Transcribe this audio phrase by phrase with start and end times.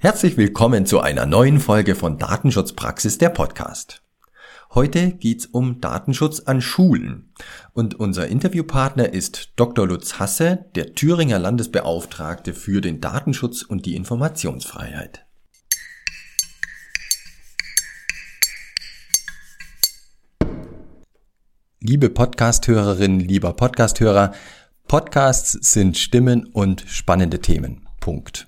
[0.00, 4.00] Herzlich willkommen zu einer neuen Folge von Datenschutzpraxis der Podcast.
[4.72, 7.32] Heute geht's um Datenschutz an Schulen
[7.72, 9.88] und unser Interviewpartner ist Dr.
[9.88, 15.26] Lutz Hasse, der Thüringer Landesbeauftragte für den Datenschutz und die Informationsfreiheit.
[21.80, 24.32] Liebe Podcasthörerinnen, lieber Podcasthörer,
[24.86, 27.88] Podcasts sind Stimmen und spannende Themen.
[27.98, 28.46] Punkt.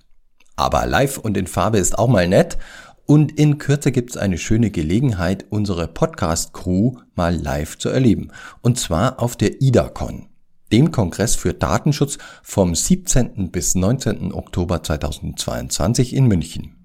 [0.61, 2.59] Aber live und in Farbe ist auch mal nett.
[3.07, 8.31] Und in Kürze gibt es eine schöne Gelegenheit, unsere Podcast-Crew mal live zu erleben.
[8.61, 10.29] Und zwar auf der IDACON,
[10.71, 13.51] dem Kongress für Datenschutz vom 17.
[13.51, 14.35] bis 19.
[14.35, 16.77] Oktober 2022 in München.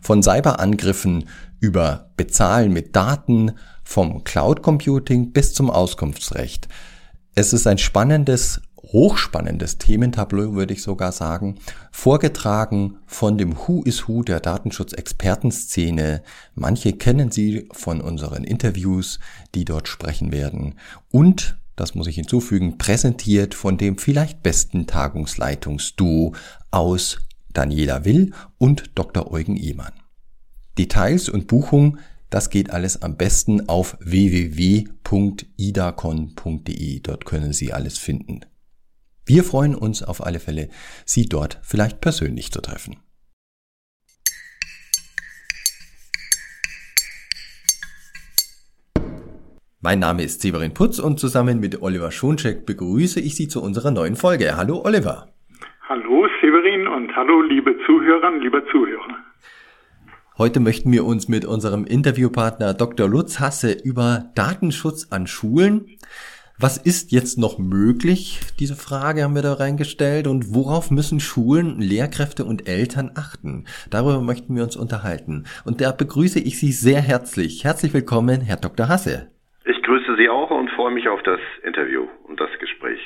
[0.00, 1.24] Von Cyberangriffen
[1.58, 3.50] über Bezahlen mit Daten,
[3.82, 6.68] vom Cloud Computing bis zum Auskunftsrecht.
[7.34, 11.56] Es ist ein spannendes hochspannendes Thementableau, würde ich sogar sagen,
[11.90, 16.22] vorgetragen von dem Who is Who der Datenschutzexpertenszene.
[16.54, 19.18] Manche kennen sie von unseren Interviews,
[19.54, 20.74] die dort sprechen werden.
[21.10, 26.34] Und, das muss ich hinzufügen, präsentiert von dem vielleicht besten Tagungsleitungsduo
[26.70, 27.18] aus
[27.52, 29.30] Daniela Will und Dr.
[29.30, 29.92] Eugen Ehmann.
[30.76, 31.98] Details und Buchung
[32.32, 37.00] das geht alles am besten auf www.idacon.de.
[37.00, 38.40] Dort können Sie alles finden.
[39.24, 40.68] Wir freuen uns auf alle Fälle,
[41.04, 42.96] Sie dort vielleicht persönlich zu treffen.
[49.80, 53.92] Mein Name ist Severin Putz und zusammen mit Oliver Schoncheck begrüße ich Sie zu unserer
[53.92, 54.56] neuen Folge.
[54.56, 55.28] Hallo Oliver.
[55.88, 59.18] Hallo Severin und hallo liebe Zuhörerinnen, liebe Zuhörer.
[60.38, 63.08] Heute möchten wir uns mit unserem Interviewpartner Dr.
[63.08, 65.86] Lutz Hasse über Datenschutz an Schulen
[66.62, 68.38] was ist jetzt noch möglich?
[68.60, 70.28] Diese Frage haben wir da reingestellt.
[70.28, 73.64] Und worauf müssen Schulen, Lehrkräfte und Eltern achten?
[73.90, 75.44] Darüber möchten wir uns unterhalten.
[75.64, 77.64] Und da begrüße ich Sie sehr herzlich.
[77.64, 78.88] Herzlich willkommen, Herr Dr.
[78.88, 79.32] Hasse.
[79.64, 83.00] Ich grüße Sie auch und freue mich auf das Interview und das Gespräch.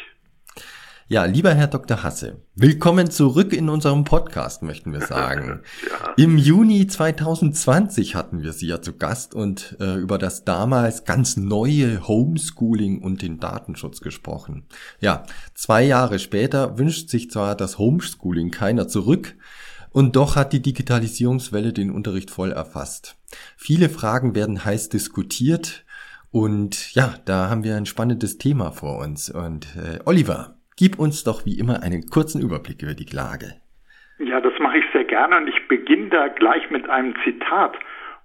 [1.08, 2.02] Ja, lieber Herr Dr.
[2.02, 5.60] Hasse, willkommen zurück in unserem Podcast, möchten wir sagen.
[5.88, 6.14] ja.
[6.16, 11.36] Im Juni 2020 hatten wir Sie ja zu Gast und äh, über das damals ganz
[11.36, 14.64] neue Homeschooling und den Datenschutz gesprochen.
[14.98, 15.22] Ja,
[15.54, 19.36] zwei Jahre später wünscht sich zwar das Homeschooling keiner zurück,
[19.92, 23.16] und doch hat die Digitalisierungswelle den Unterricht voll erfasst.
[23.56, 25.84] Viele Fragen werden heiß diskutiert
[26.32, 29.30] und ja, da haben wir ein spannendes Thema vor uns.
[29.30, 33.54] Und äh, Oliver, Gib uns doch wie immer einen kurzen Überblick über die Klage.
[34.18, 37.78] Ja, das mache ich sehr gerne und ich beginne da gleich mit einem Zitat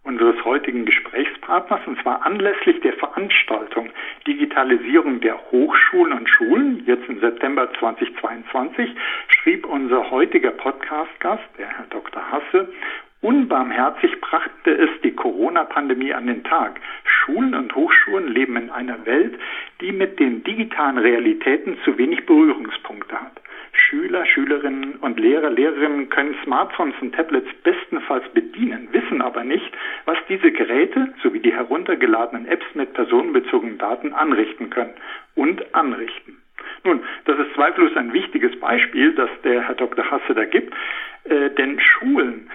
[0.04, 3.90] unseres heutigen Gesprächspartners und zwar anlässlich der Veranstaltung
[4.28, 8.90] Digitalisierung der Hochschulen und Schulen, jetzt im September 2022,
[9.28, 12.22] schrieb unser heutiger Podcast-Gast, der Herr Dr.
[12.32, 12.68] Hasse,
[13.22, 16.82] Unbarmherzig brachte es die Corona-Pandemie an den Tag.
[17.04, 19.40] Schulen und Hochschulen leben in einer Welt,
[19.80, 23.40] die mit den digitalen Realitäten zu wenig Berührungspunkte hat.
[23.74, 29.72] Schüler, Schülerinnen und Lehrer, Lehrerinnen können Smartphones und Tablets bestenfalls bedienen, wissen aber nicht,
[30.06, 34.94] was diese Geräte sowie die heruntergeladenen Apps mit personenbezogenen Daten anrichten können
[35.36, 36.42] und anrichten.
[36.84, 40.09] Nun, das ist zweifellos ein wichtiges Beispiel, das der Herr Dr.
[40.09, 40.74] Hasse da gibt,
[41.26, 42.50] äh, denn Schulen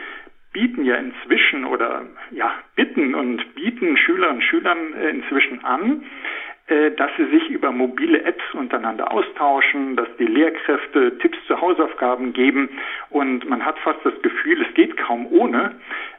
[0.57, 6.03] bieten ja inzwischen oder ja bitten und bieten Schüler und Schülern äh, inzwischen an,
[6.69, 12.69] dass sie sich über mobile Apps untereinander austauschen, dass die Lehrkräfte Tipps zu Hausaufgaben geben
[13.11, 15.77] und man hat fast das Gefühl, es geht kaum ohne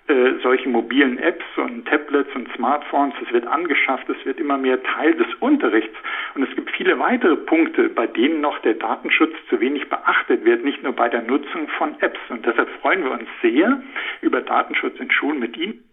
[0.08, 3.14] äh, solche mobilen Apps und Tablets und Smartphones.
[3.26, 5.96] Es wird angeschafft, es wird immer mehr Teil des Unterrichts
[6.34, 10.64] und es gibt viele weitere Punkte, bei denen noch der Datenschutz zu wenig beachtet wird,
[10.64, 12.20] nicht nur bei der Nutzung von Apps.
[12.30, 13.82] Und deshalb freuen wir uns sehr
[14.22, 15.87] über Datenschutz in Schulen mit Ihnen.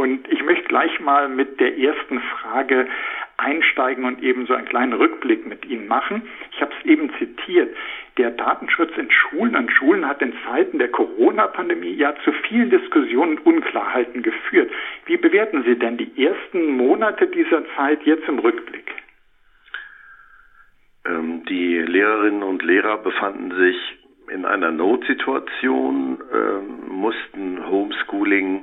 [0.00, 2.88] Und ich möchte gleich mal mit der ersten Frage
[3.36, 6.22] einsteigen und eben so einen kleinen Rückblick mit Ihnen machen.
[6.52, 7.76] Ich habe es eben zitiert.
[8.16, 13.36] Der Datenschutz in Schulen und Schulen hat in Zeiten der Corona-Pandemie ja zu vielen Diskussionen
[13.36, 14.70] und Unklarheiten geführt.
[15.04, 18.90] Wie bewerten Sie denn die ersten Monate dieser Zeit jetzt im Rückblick?
[21.04, 23.76] Ähm, die Lehrerinnen und Lehrer befanden sich
[24.32, 28.62] in einer Notsituation, ähm, mussten Homeschooling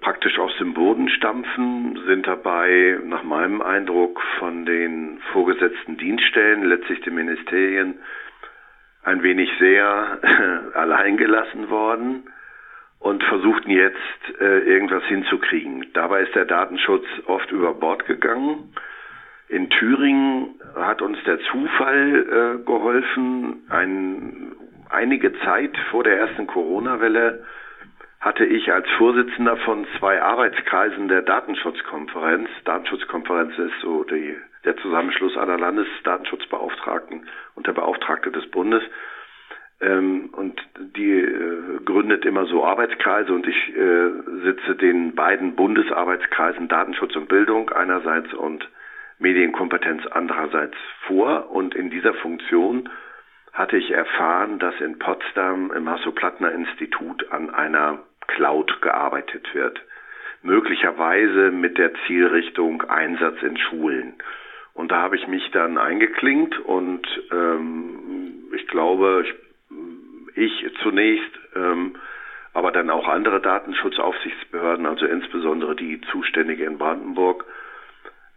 [0.00, 7.00] praktisch aus dem Boden stampfen, sind dabei nach meinem Eindruck von den vorgesetzten Dienststellen, letztlich
[7.00, 7.98] den Ministerien,
[9.04, 10.18] ein wenig sehr
[10.74, 12.24] allein gelassen worden
[13.00, 15.86] und versuchten jetzt äh, irgendwas hinzukriegen.
[15.94, 18.74] Dabei ist der Datenschutz oft über Bord gegangen.
[19.48, 23.62] In Thüringen hat uns der Zufall äh, geholfen.
[23.70, 24.52] Ein
[24.90, 27.44] einige Zeit vor der ersten Corona-Welle
[28.20, 35.36] hatte ich als Vorsitzender von zwei Arbeitskreisen der Datenschutzkonferenz, Datenschutzkonferenz ist so die, der Zusammenschluss
[35.36, 38.82] aller Landesdatenschutzbeauftragten und der Beauftragte des Bundes,
[39.80, 40.60] ähm, und
[40.96, 44.10] die äh, gründet immer so Arbeitskreise und ich äh,
[44.42, 48.68] sitze den beiden Bundesarbeitskreisen Datenschutz und Bildung einerseits und
[49.20, 50.74] Medienkompetenz andererseits
[51.06, 51.50] vor.
[51.50, 52.88] Und in dieser Funktion
[53.52, 59.80] hatte ich erfahren, dass in Potsdam im Hasso-Plattner-Institut an einer Cloud gearbeitet wird.
[60.42, 64.14] Möglicherweise mit der Zielrichtung Einsatz in Schulen.
[64.74, 69.24] Und da habe ich mich dann eingeklinkt und ähm, ich glaube,
[70.36, 71.96] ich, ich zunächst, ähm,
[72.54, 77.44] aber dann auch andere Datenschutzaufsichtsbehörden, also insbesondere die zuständige in Brandenburg,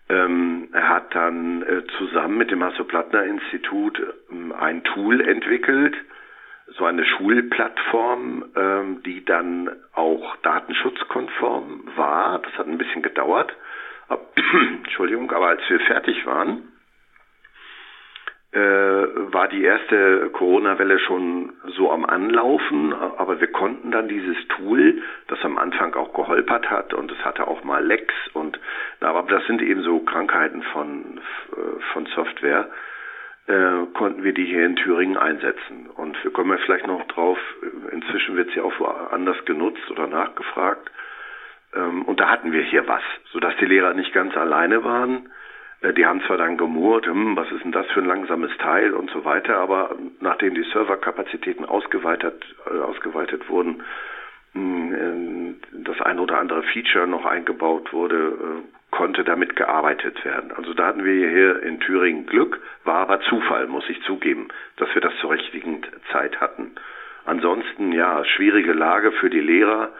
[0.09, 4.01] ähm, hat dann äh, zusammen mit dem Hasso-Plattner-Institut
[4.31, 5.95] ähm, ein Tool entwickelt,
[6.77, 12.39] so eine Schulplattform, ähm, die dann auch datenschutzkonform war.
[12.39, 13.53] Das hat ein bisschen gedauert.
[14.07, 14.33] Ab,
[14.83, 16.71] Entschuldigung, aber als wir fertig waren,
[18.53, 25.01] äh, war die erste Corona-Welle schon so am Anlaufen, aber wir konnten dann dieses Tool,
[25.27, 28.59] das am Anfang auch geholpert hat und es hatte auch mal Lecks und
[28.99, 31.21] aber das sind eben so Krankheiten von
[31.93, 32.69] von Software,
[33.47, 35.89] äh, konnten wir die hier in Thüringen einsetzen.
[35.95, 37.37] Und wir kommen ja vielleicht noch drauf,
[37.91, 40.91] inzwischen wird sie auch woanders genutzt oder nachgefragt.
[41.75, 45.29] Ähm, und da hatten wir hier was, sodass die Lehrer nicht ganz alleine waren
[45.81, 48.93] äh, die haben zwar dann gemurrt, hm, was ist denn das für ein langsames Teil
[48.93, 53.83] und so weiter, aber nachdem die Serverkapazitäten ausgeweitet, äh, ausgeweitet wurden, äh,
[54.53, 60.51] das ein oder andere Feature noch eingebaut wurde, äh, konnte damit gearbeitet werden.
[60.51, 64.93] Also da hatten wir hier in Thüringen Glück, war aber Zufall, muss ich zugeben, dass
[64.93, 65.81] wir das zur richtigen
[66.11, 66.75] Zeit hatten.
[67.25, 69.91] Ansonsten, ja, schwierige Lage für die Lehrer.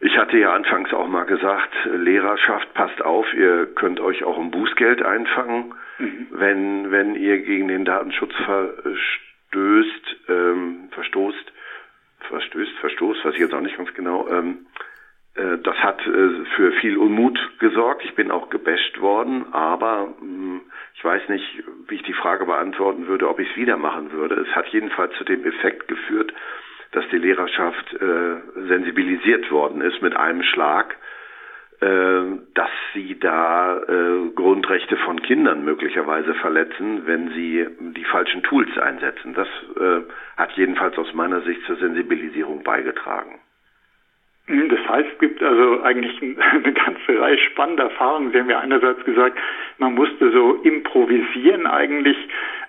[0.00, 4.50] Ich hatte ja anfangs auch mal gesagt, Lehrerschaft, passt auf, ihr könnt euch auch um
[4.50, 6.26] Bußgeld einfangen, mhm.
[6.30, 11.52] wenn, wenn ihr gegen den Datenschutz verstößt, ähm, verstoßt,
[12.26, 14.28] verstößt, verstoßt, weiß ich jetzt auch nicht ganz genau.
[14.28, 14.66] Ähm,
[15.34, 18.04] äh, das hat äh, für viel Unmut gesorgt.
[18.04, 20.60] Ich bin auch gebasht worden, aber mh, hm,
[20.94, 24.36] ich weiß nicht, wie ich die Frage beantworten würde, ob ich es wieder machen würde.
[24.36, 26.32] Es hat jedenfalls zu dem Effekt geführt,
[26.92, 28.36] dass die Lehrerschaft äh,
[28.68, 30.96] sensibilisiert worden ist mit einem Schlag,
[32.54, 37.66] dass sie da äh, Grundrechte von Kindern möglicherweise verletzen, wenn sie
[37.96, 39.34] die falschen Tools einsetzen.
[39.34, 39.48] Das
[39.78, 40.00] äh,
[40.36, 43.38] hat jedenfalls aus meiner Sicht zur Sensibilisierung beigetragen.
[44.46, 48.30] Das heißt, es gibt also eigentlich eine ganze Reihe spannender Erfahrungen.
[48.30, 49.38] Sie haben ja einerseits gesagt,
[49.78, 52.16] man musste so improvisieren eigentlich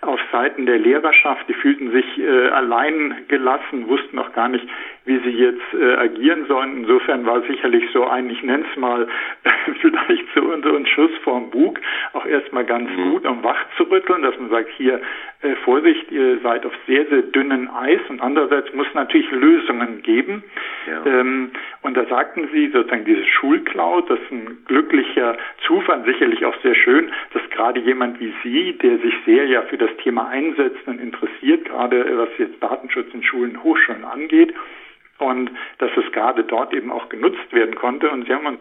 [0.02, 1.48] auf Seiten der Lehrerschaft.
[1.50, 4.66] Die fühlten sich äh, allein gelassen, wussten auch gar nicht,
[5.06, 6.78] wie sie jetzt äh, agieren sollen.
[6.78, 9.08] Insofern war sicherlich so ein, ich nenne es mal,
[9.82, 11.80] vielleicht so, so ein Schuss vorm Bug,
[12.14, 13.12] auch erstmal ganz mhm.
[13.12, 15.00] gut, um wach zu rütteln, dass man sagt, hier,
[15.42, 20.44] äh, Vorsicht, ihr seid auf sehr, sehr dünnen Eis und andererseits muss natürlich Lösungen geben.
[20.88, 21.06] Ja.
[21.06, 21.52] Ähm,
[21.82, 25.38] und da sagten sie sozusagen diese Schulcloud, das ist ein glücklicher
[25.68, 29.78] Zufall, sicherlich auch sehr schön, dass gerade jemand wie Sie, der sich sehr ja für
[29.78, 34.54] das Thema einsetzt und interessiert, gerade was jetzt Datenschutz in Schulen, Hochschulen angeht,
[35.20, 38.10] und dass es gerade dort eben auch genutzt werden konnte.
[38.10, 38.60] Und Sie haben uns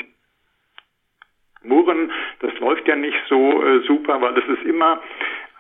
[1.62, 5.00] Murren, das läuft ja nicht so äh, super, weil das ist immer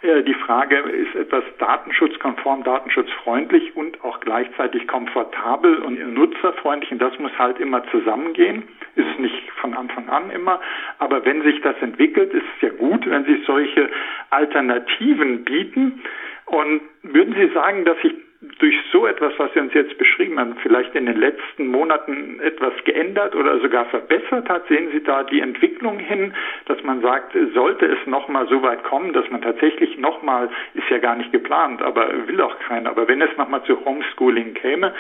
[0.02, 6.92] äh, die Frage, ist etwas datenschutzkonform, datenschutzfreundlich und auch gleichzeitig komfortabel und nutzerfreundlich?
[6.92, 8.64] Und das muss halt immer zusammengehen,
[8.96, 10.60] ist nicht von Anfang an immer,
[10.98, 13.88] aber wenn sich das entwickelt, ist es ja gut, wenn sich solche
[14.30, 16.02] Alternativen bieten.
[16.46, 18.12] Und würden Sie sagen, dass sich
[18.58, 22.72] durch so etwas, was Sie uns jetzt beschrieben haben, vielleicht in den letzten Monaten etwas
[22.84, 24.66] geändert oder sogar verbessert hat?
[24.68, 26.34] Sehen Sie da die Entwicklung hin,
[26.66, 30.98] dass man sagt, sollte es nochmal so weit kommen, dass man tatsächlich nochmal, ist ja
[30.98, 34.94] gar nicht geplant, aber will auch keiner, aber wenn es nochmal zu Homeschooling käme,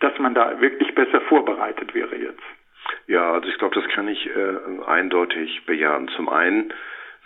[0.00, 2.42] dass man da wirklich besser vorbereitet wäre jetzt?
[3.06, 6.08] Ja, also ich glaube, das kann ich äh, eindeutig bejahen.
[6.08, 6.72] Zum einen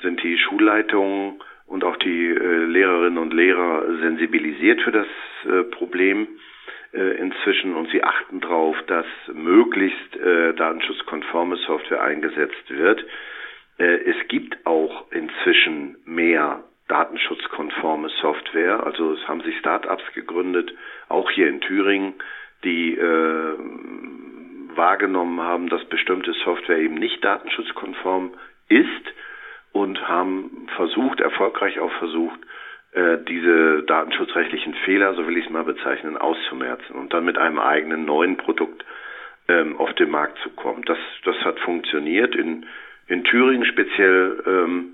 [0.01, 1.41] sind die Schulleitungen
[1.73, 5.07] und auch die äh, Lehrerinnen und Lehrer sensibilisiert für das
[5.47, 6.29] äh, Problem
[6.93, 13.03] äh, inzwischen und sie achten darauf, dass möglichst äh, datenschutzkonforme Software eingesetzt wird.
[13.79, 18.85] Äh, es gibt auch inzwischen mehr datenschutzkonforme Software.
[18.85, 20.75] Also es haben sich Start-ups gegründet,
[21.09, 22.13] auch hier in Thüringen,
[22.65, 23.55] die äh,
[24.77, 28.35] wahrgenommen haben, dass bestimmte Software eben nicht datenschutzkonform
[28.69, 29.15] ist
[29.73, 32.41] und haben versucht, erfolgreich auch versucht,
[32.93, 37.59] äh, diese datenschutzrechtlichen Fehler, so will ich es mal bezeichnen, auszumerzen und dann mit einem
[37.59, 38.85] eigenen neuen Produkt
[39.49, 40.83] ähm, auf den Markt zu kommen.
[40.85, 42.35] Das, das hat funktioniert.
[42.35, 42.67] In,
[43.07, 44.93] in Thüringen speziell ähm,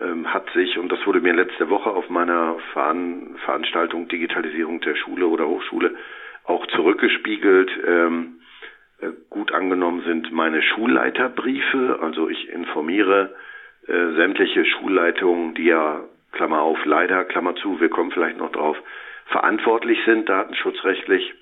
[0.00, 4.96] ähm, hat sich, und das wurde mir letzte Woche auf meiner Veran Veranstaltung Digitalisierung der
[4.96, 5.94] Schule oder Hochschule
[6.44, 8.40] auch zurückgespiegelt, ähm,
[9.00, 11.98] äh, gut angenommen sind meine Schulleiterbriefe.
[12.02, 13.34] Also ich informiere
[13.86, 16.00] äh, sämtliche Schulleitungen, die ja,
[16.32, 18.76] Klammer auf, leider, Klammer zu, wir kommen vielleicht noch drauf,
[19.26, 21.34] verantwortlich sind datenschutzrechtlich.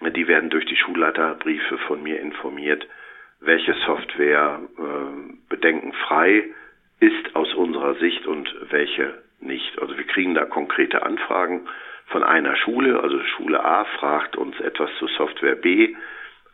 [0.00, 2.86] Die werden durch die Schulleiterbriefe von mir informiert,
[3.40, 6.44] welche Software äh, bedenkenfrei
[7.00, 9.80] ist aus unserer Sicht und welche nicht.
[9.80, 11.68] Also wir kriegen da konkrete Anfragen
[12.06, 15.94] von einer Schule, also Schule A fragt uns etwas zu Software B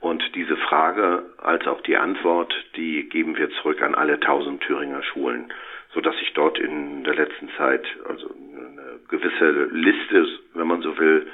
[0.01, 5.03] und diese Frage als auch die Antwort, die geben wir zurück an alle tausend Thüringer
[5.03, 5.53] Schulen,
[5.93, 10.99] so dass sich dort in der letzten Zeit also eine gewisse Liste, wenn man so
[10.99, 11.27] will,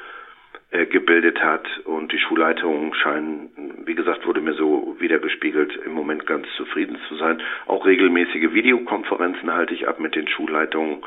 [0.70, 6.26] äh, gebildet hat und die Schulleitungen scheinen, wie gesagt, wurde mir so wiedergespiegelt, im Moment
[6.26, 7.42] ganz zufrieden zu sein.
[7.66, 11.04] Auch regelmäßige Videokonferenzen halte ich ab mit den Schulleitungen,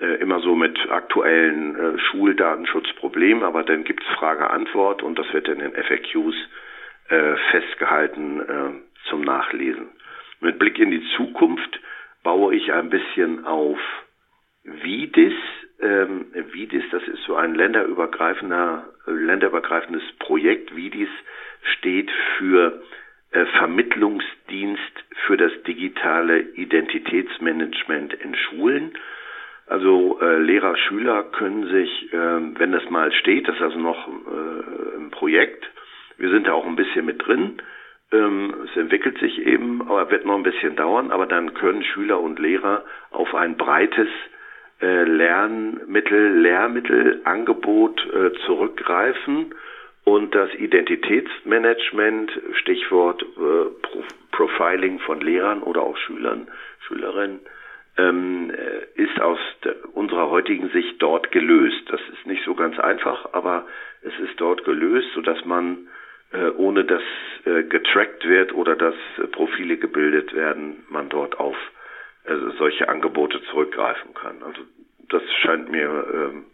[0.00, 5.58] äh, immer so mit aktuellen äh, Schuldatenschutzproblemen, aber dann gibt's Frage-Antwort und das wird in
[5.58, 6.36] den FAQs
[7.08, 9.88] äh, festgehalten äh, zum Nachlesen.
[10.40, 11.80] Mit Blick in die Zukunft
[12.22, 13.78] baue ich ein bisschen auf
[14.64, 15.34] VIDIS.
[15.80, 20.74] Ähm, VIDIS, das ist so ein länderübergreifender, länderübergreifendes Projekt.
[20.74, 21.08] VIDIS
[21.78, 22.82] steht für
[23.30, 28.92] äh, Vermittlungsdienst für das digitale Identitätsmanagement in Schulen.
[29.66, 34.08] Also äh, Lehrer, Schüler können sich, äh, wenn das mal steht, das ist also noch
[34.08, 35.68] äh, ein Projekt,
[36.18, 37.60] wir sind da auch ein bisschen mit drin,
[38.12, 42.20] ähm, es entwickelt sich eben, aber wird noch ein bisschen dauern, aber dann können Schüler
[42.20, 44.08] und Lehrer auf ein breites
[44.80, 49.54] äh, Lernmittel, Lehrmittelangebot äh, zurückgreifen.
[50.04, 52.30] Und das Identitätsmanagement,
[52.60, 53.26] Stichwort äh,
[53.82, 54.02] Pro
[54.32, 56.48] Profiling von Lehrern oder auch Schülern,
[56.86, 57.40] Schülerinnen,
[57.96, 59.38] ähm, äh, ist aus
[59.92, 61.84] unserer heutigen Sicht dort gelöst.
[61.88, 63.66] Das ist nicht so ganz einfach, aber
[64.02, 65.88] es ist dort gelöst, sodass man
[66.56, 67.02] ohne dass
[67.44, 71.56] äh, getrackt wird oder dass äh, Profile gebildet werden, man dort auf
[72.56, 74.42] solche Angebote zurückgreifen kann.
[74.42, 74.62] Also
[75.10, 76.46] das scheint mir ähm,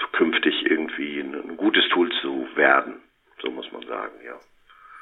[0.00, 3.02] zukünftig irgendwie ein, ein gutes Tool zu werden,
[3.42, 4.38] so muss man sagen, ja.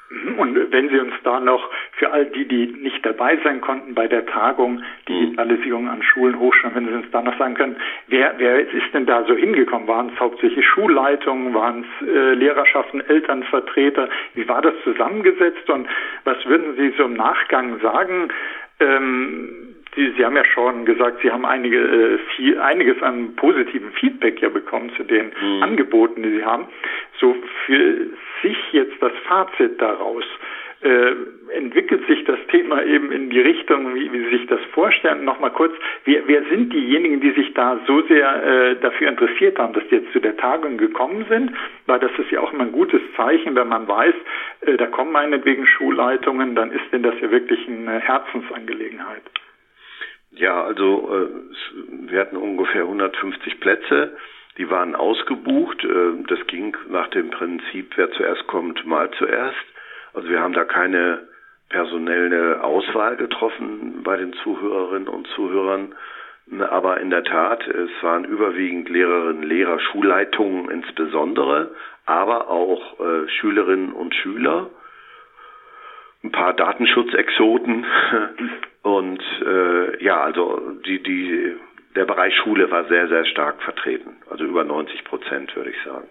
[0.09, 0.39] Mhm.
[0.39, 4.07] Und wenn Sie uns da noch für all die, die nicht dabei sein konnten bei
[4.07, 7.75] der Tagung Digitalisierung an Schulen, Hochschulen, wenn Sie uns da noch sagen können,
[8.07, 9.87] wer, wer ist denn da so hingekommen?
[9.87, 14.07] Waren es hauptsächlich Schulleitungen, waren es äh, Lehrerschaften, Elternvertreter?
[14.33, 15.87] Wie war das zusammengesetzt und
[16.23, 18.29] was würden Sie so im Nachgang sagen?
[18.79, 19.66] Ähm,
[19.97, 24.39] Sie, Sie haben ja schon gesagt, Sie haben einige, äh, viel, einiges an positivem Feedback
[24.41, 25.63] ja bekommen zu den mhm.
[25.63, 26.67] Angeboten, die Sie haben.
[27.19, 27.35] So
[27.65, 28.07] für
[28.43, 30.23] sich jetzt das Fazit daraus.
[30.81, 31.13] Äh,
[31.55, 35.25] entwickelt sich das Thema eben in die Richtung, wie, wie Sie sich das vorstellen?
[35.25, 35.73] Nochmal kurz,
[36.05, 39.95] wer, wer sind diejenigen, die sich da so sehr äh, dafür interessiert haben, dass die
[39.95, 41.51] jetzt zu der Tagung gekommen sind?
[41.87, 44.13] Weil das ist ja auch immer ein gutes Zeichen, wenn man weiß,
[44.61, 49.23] äh, da kommen meinetwegen Schulleitungen, dann ist denn das ja wirklich eine Herzensangelegenheit.
[50.31, 54.17] Ja, also äh, wir hatten ungefähr 150 Plätze.
[54.57, 55.83] Die waren ausgebucht.
[55.83, 59.65] Äh, das ging nach dem Prinzip, wer zuerst kommt, mal zuerst.
[60.13, 61.27] Also wir haben da keine
[61.69, 65.93] personelle Auswahl getroffen bei den Zuhörerinnen und Zuhörern.
[66.69, 71.71] Aber in der Tat, es waren überwiegend Lehrerinnen, Lehrer, Schulleitungen insbesondere,
[72.05, 74.69] aber auch äh, Schülerinnen und Schüler,
[76.23, 77.85] ein paar Datenschutzexoten
[78.81, 81.55] und äh, ja, also die, die,
[81.95, 84.17] der Bereich Schule war sehr, sehr stark vertreten.
[84.29, 86.07] Also über 90 Prozent, würde ich sagen.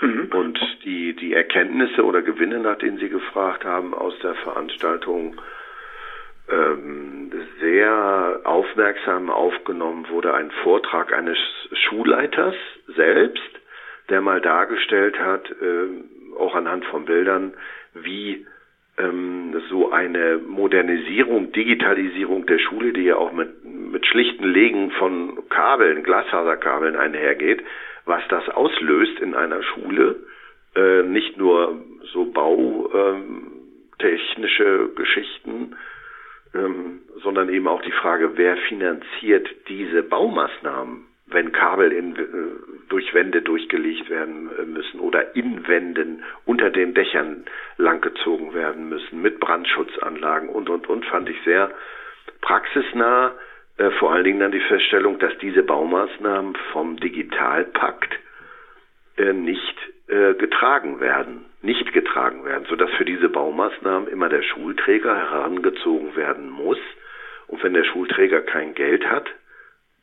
[0.00, 0.30] Mhm.
[0.32, 5.36] Und die, die Erkenntnisse oder Gewinne, nach denen Sie gefragt haben, aus der Veranstaltung,
[6.50, 7.30] ähm,
[7.60, 11.38] sehr aufmerksam aufgenommen wurde ein Vortrag eines
[11.72, 12.56] Schulleiters
[12.96, 13.50] selbst,
[14.08, 17.54] der mal dargestellt hat, äh, auch anhand von Bildern,
[17.94, 18.46] wie
[19.68, 26.02] so eine Modernisierung, Digitalisierung der Schule, die ja auch mit, mit schlichten Legen von Kabeln,
[26.02, 27.62] Glasfaserkabeln einhergeht,
[28.04, 30.16] was das auslöst in einer Schule,
[30.74, 35.76] äh, nicht nur so bautechnische ähm, Geschichten,
[36.54, 41.06] ähm, sondern eben auch die Frage, wer finanziert diese Baumaßnahmen?
[41.30, 42.22] Wenn Kabel in, äh,
[42.88, 47.44] durch Wände durchgelegt werden äh, müssen oder in Wänden unter den Dächern
[47.76, 51.70] langgezogen werden müssen mit Brandschutzanlagen und und und fand ich sehr
[52.40, 53.34] praxisnah.
[53.78, 58.18] äh, vor allen Dingen dann die Feststellung, dass diese Baumaßnahmen vom Digitalpakt
[59.16, 59.76] äh, nicht
[60.08, 66.50] äh, getragen werden, nicht getragen werden, sodass für diese Baumaßnahmen immer der Schulträger herangezogen werden
[66.50, 66.78] muss.
[67.46, 69.30] Und wenn der Schulträger kein Geld hat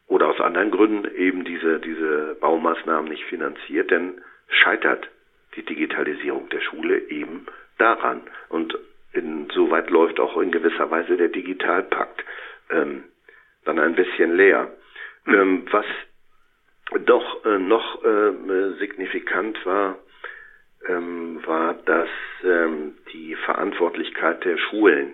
[0.08, 5.10] oder aus anderen Gründen eben diese, diese Baumaßnahmen nicht finanziert, dann scheitert
[5.56, 7.46] die Digitalisierung der Schule eben
[7.78, 8.22] daran.
[8.50, 8.78] Und
[9.14, 12.24] insoweit läuft auch in gewisser Weise der Digitalpakt
[12.70, 13.04] ähm,
[13.66, 14.72] dann ein bisschen leer.
[15.28, 15.86] Ähm, was
[17.06, 19.98] doch äh, noch äh, signifikant war,
[20.88, 22.10] ähm, war, dass
[22.46, 25.14] ähm, die Verantwortlichkeit der Schulen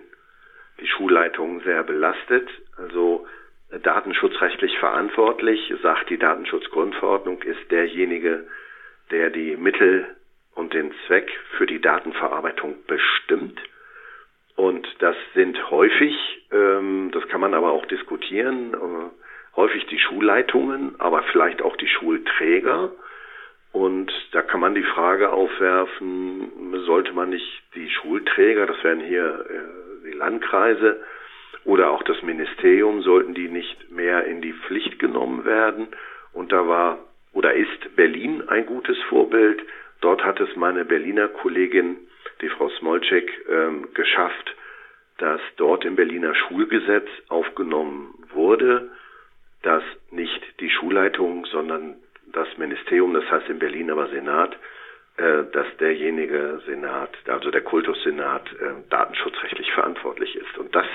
[0.80, 2.48] die Schulleitungen sehr belastet.
[2.76, 3.26] Also
[3.70, 8.46] datenschutzrechtlich verantwortlich, sagt die Datenschutzgrundverordnung, ist derjenige,
[9.10, 10.06] der die Mittel
[10.54, 13.60] und den Zweck für die Datenverarbeitung bestimmt.
[14.56, 16.14] Und das sind häufig,
[16.52, 21.88] ähm, das kann man aber auch diskutieren, äh, häufig die Schulleitungen, aber vielleicht auch die
[21.88, 22.92] Schulträger.
[23.72, 29.44] Und da kann man die Frage aufwerfen, sollte man nicht die Schulträger, das wären hier
[29.50, 31.02] äh, die Landkreise
[31.64, 35.88] oder auch das Ministerium, sollten die nicht mehr in die Pflicht genommen werden?
[36.32, 36.98] Und da war
[37.32, 39.62] oder ist Berlin ein gutes Vorbild.
[40.00, 41.96] Dort hat es meine Berliner Kollegin
[42.40, 44.54] die Frau Smolczek ähm, geschafft,
[45.18, 48.90] dass dort im Berliner Schulgesetz aufgenommen wurde,
[49.62, 51.96] dass nicht die Schulleitung, sondern
[52.32, 54.56] das Ministerium, das heißt in Berlin aber Senat,
[55.16, 60.58] äh, dass derjenige Senat, also der Kultussenat, äh, datenschutzrechtlich verantwortlich ist.
[60.58, 60.86] Und das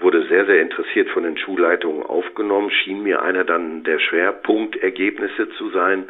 [0.00, 5.70] wurde sehr, sehr interessiert von den Schulleitungen aufgenommen, schien mir einer dann der Schwerpunktergebnisse zu
[5.70, 6.08] sein,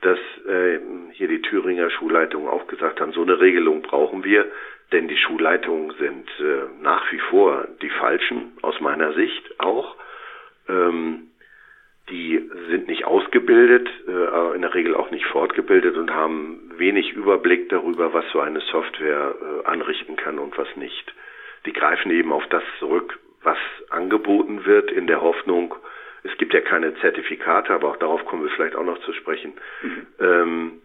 [0.00, 0.78] dass äh,
[1.12, 4.46] hier die Thüringer Schulleitungen auch gesagt haben, so eine Regelung brauchen wir,
[4.92, 9.96] denn die Schulleitungen sind äh, nach wie vor die falschen, aus meiner Sicht auch.
[10.68, 11.28] Ähm,
[12.08, 17.68] die sind nicht ausgebildet, äh, in der Regel auch nicht fortgebildet und haben wenig Überblick
[17.68, 21.14] darüber, was so eine Software äh, anrichten kann und was nicht.
[21.66, 23.58] Die greifen eben auf das zurück, was
[23.90, 25.74] angeboten wird, in der Hoffnung,
[26.22, 29.54] es gibt ja keine Zertifikate, aber auch darauf kommen wir vielleicht auch noch zu sprechen.
[29.82, 30.06] Mhm.
[30.18, 30.82] Ähm,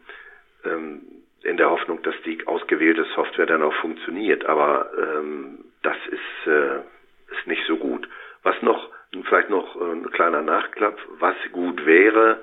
[0.64, 1.02] ähm,
[1.44, 4.46] in der Hoffnung, dass die ausgewählte Software dann auch funktioniert.
[4.46, 6.78] Aber ähm, das ist, äh,
[7.32, 8.08] ist nicht so gut.
[8.44, 8.90] Was noch,
[9.28, 12.40] vielleicht noch ein kleiner Nachklapp, was gut wäre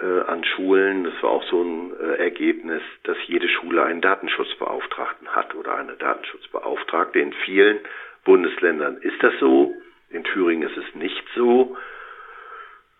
[0.00, 5.54] an Schulen, das war auch so ein äh, Ergebnis, dass jede Schule einen Datenschutzbeauftragten hat
[5.54, 7.20] oder eine Datenschutzbeauftragte.
[7.20, 7.78] In vielen
[8.24, 9.74] Bundesländern ist das so.
[10.10, 11.76] In Thüringen ist es nicht so.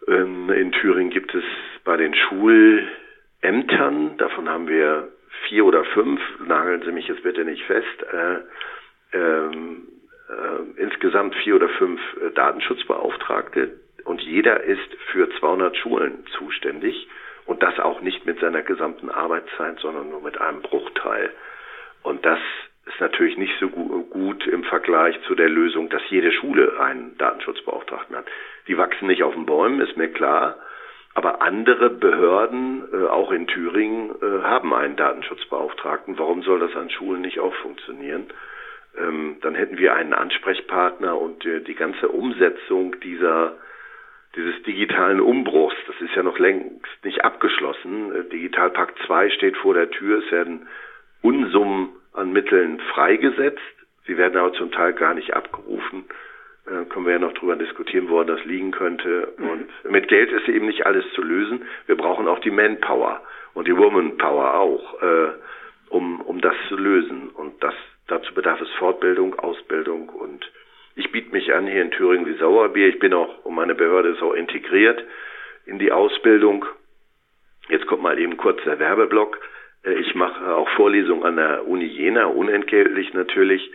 [0.07, 1.45] Ähm, in Thüringen gibt es
[1.85, 5.09] bei den Schulämtern, davon haben wir
[5.49, 9.89] vier oder fünf, nageln Sie mich jetzt bitte nicht fest, äh, ähm,
[10.29, 17.09] äh, insgesamt vier oder fünf äh, Datenschutzbeauftragte und jeder ist für 200 Schulen zuständig
[17.47, 21.31] und das auch nicht mit seiner gesamten Arbeitszeit, sondern nur mit einem Bruchteil.
[22.03, 22.39] Und das
[22.87, 28.17] ist natürlich nicht so gut im Vergleich zu der Lösung, dass jede Schule einen Datenschutzbeauftragten
[28.17, 28.27] hat.
[28.69, 30.57] Die wachsen nicht auf den Bäumen, ist mir klar.
[31.15, 36.19] Aber andere Behörden, äh, auch in Thüringen, äh, haben einen Datenschutzbeauftragten.
[36.19, 38.27] Warum soll das an Schulen nicht auch funktionieren?
[38.99, 43.55] Ähm, dann hätten wir einen Ansprechpartner und äh, die ganze Umsetzung dieser
[44.37, 48.15] dieses digitalen Umbruchs, das ist ja noch längst nicht abgeschlossen.
[48.15, 50.23] Äh, Digitalpakt 2 steht vor der Tür.
[50.25, 50.69] Es werden
[51.23, 53.61] Unsummen an Mitteln freigesetzt.
[54.07, 56.05] Sie werden aber zum Teil gar nicht abgerufen.
[56.67, 59.35] Äh, können wir ja noch drüber diskutieren, wo das liegen könnte.
[59.37, 59.49] Mhm.
[59.49, 61.67] Und mit Geld ist eben nicht alles zu lösen.
[61.87, 63.23] Wir brauchen auch die Manpower
[63.55, 65.33] und die Womanpower auch, äh,
[65.91, 67.29] um, um das zu lösen.
[67.31, 67.75] Und das,
[68.09, 70.51] dazu bedarf es Fortbildung, Ausbildung und
[70.97, 72.89] ich biete mich an hier in Thüringen wie Sauerbier.
[72.89, 75.03] Ich bin auch, und meine Behörde ist auch integriert
[75.67, 76.65] in die Ausbildung.
[77.69, 79.41] Jetzt kommt mal eben kurz der Werbeblock.
[79.85, 83.71] Äh, ich mache auch Vorlesungen an der Uni Jena, unentgeltlich natürlich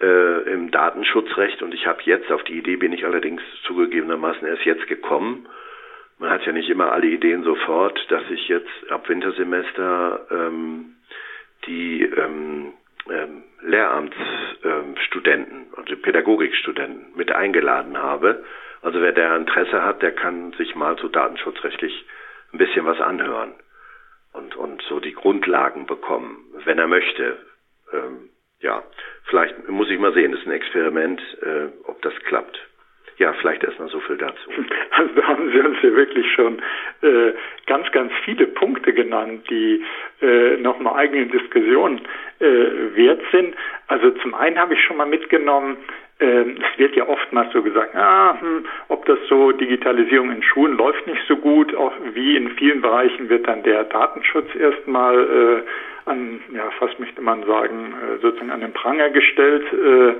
[0.00, 4.64] äh, im Datenschutzrecht und ich habe jetzt, auf die Idee bin ich allerdings zugegebenermaßen erst
[4.64, 5.48] jetzt gekommen.
[6.18, 10.96] Man hat ja nicht immer alle Ideen sofort, dass ich jetzt ab Wintersemester ähm,
[11.66, 12.72] die ähm,
[13.10, 18.44] ähm, Lehramtsstudenten, ähm, also Pädagogikstudenten mit eingeladen habe.
[18.82, 22.06] Also wer der Interesse hat, der kann sich mal so datenschutzrechtlich
[22.52, 23.54] ein bisschen was anhören
[24.32, 27.38] und, und so die Grundlagen bekommen, wenn er möchte.
[27.92, 28.82] Ähm, ja,
[29.24, 32.58] vielleicht muss ich mal sehen, das ist ein Experiment, äh, ob das klappt.
[33.18, 34.50] Ja, vielleicht erstmal so viel dazu.
[34.90, 36.60] Also da haben Sie uns ja wirklich schon
[37.02, 37.32] äh,
[37.66, 39.84] ganz, ganz viele Punkte genannt, die
[40.22, 42.00] äh, nochmal eigene Diskussion
[42.40, 42.46] äh,
[42.96, 43.54] wert sind.
[43.86, 45.76] Also zum einen habe ich schon mal mitgenommen,
[46.20, 50.76] ähm, es wird ja oftmals so gesagt, ah, hm, ob das so Digitalisierung in Schulen
[50.76, 56.10] läuft nicht so gut, auch wie in vielen Bereichen wird dann der Datenschutz erstmal äh,
[56.10, 59.64] an, ja, fast möchte man sagen, äh, sozusagen an den Pranger gestellt.
[59.72, 60.14] Äh,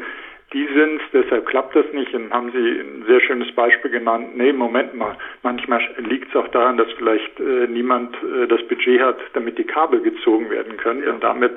[0.52, 2.14] die sind, deshalb klappt das nicht.
[2.14, 4.36] Und haben Sie ein sehr schönes Beispiel genannt.
[4.36, 5.16] Nee, Moment mal.
[5.42, 9.64] Manchmal liegt es auch daran, dass vielleicht äh, niemand äh, das Budget hat, damit die
[9.64, 11.02] Kabel gezogen werden können.
[11.04, 11.10] Ja.
[11.10, 11.52] Und damit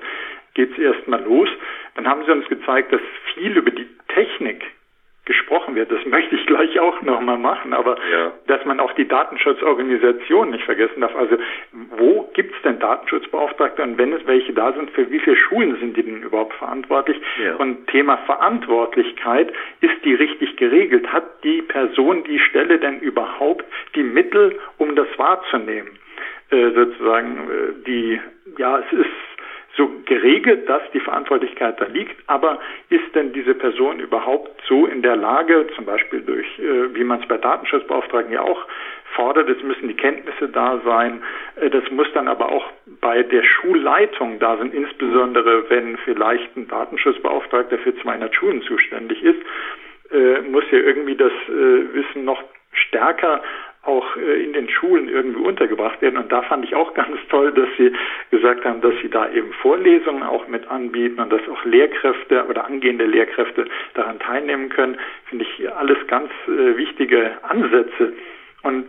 [0.53, 1.49] geht es erstmal los.
[1.95, 3.01] Dann haben Sie uns gezeigt, dass
[3.33, 4.63] viel über die Technik
[5.25, 5.91] gesprochen wird.
[5.91, 8.31] Das möchte ich gleich auch nochmal machen, aber ja.
[8.47, 11.15] dass man auch die Datenschutzorganisation nicht vergessen darf.
[11.15, 11.37] Also
[11.97, 15.77] wo gibt es denn Datenschutzbeauftragte und wenn es welche da sind, für wie viele Schulen
[15.79, 17.17] sind die denn überhaupt verantwortlich?
[17.43, 17.55] Ja.
[17.55, 21.11] Und Thema Verantwortlichkeit, ist die richtig geregelt?
[21.11, 25.99] Hat die Person, die Stelle denn überhaupt die Mittel, um das wahrzunehmen?
[26.51, 28.19] Äh, sozusagen äh, die,
[28.57, 29.09] ja, es ist
[29.77, 35.01] so geregelt, dass die Verantwortlichkeit da liegt, aber ist denn diese Person überhaupt so in
[35.01, 38.65] der Lage, zum Beispiel durch, äh, wie man es bei Datenschutzbeauftragten ja auch
[39.15, 41.21] fordert, es müssen die Kenntnisse da sein,
[41.55, 42.65] äh, das muss dann aber auch
[42.99, 49.39] bei der Schulleitung da sein, insbesondere wenn vielleicht ein Datenschutzbeauftragter für 200 Schulen zuständig ist,
[50.11, 53.41] äh, muss ja irgendwie das Wissen noch stärker
[53.83, 56.17] auch äh, in den Schulen irgendwie untergebracht werden.
[56.17, 57.91] Und da fand ich auch ganz toll, dass Sie
[58.29, 62.65] gesagt haben, dass Sie da eben Vorlesungen auch mit anbieten und dass auch Lehrkräfte oder
[62.65, 64.97] angehende Lehrkräfte daran teilnehmen können.
[65.25, 68.13] Finde ich alles ganz äh, wichtige Ansätze.
[68.63, 68.85] Und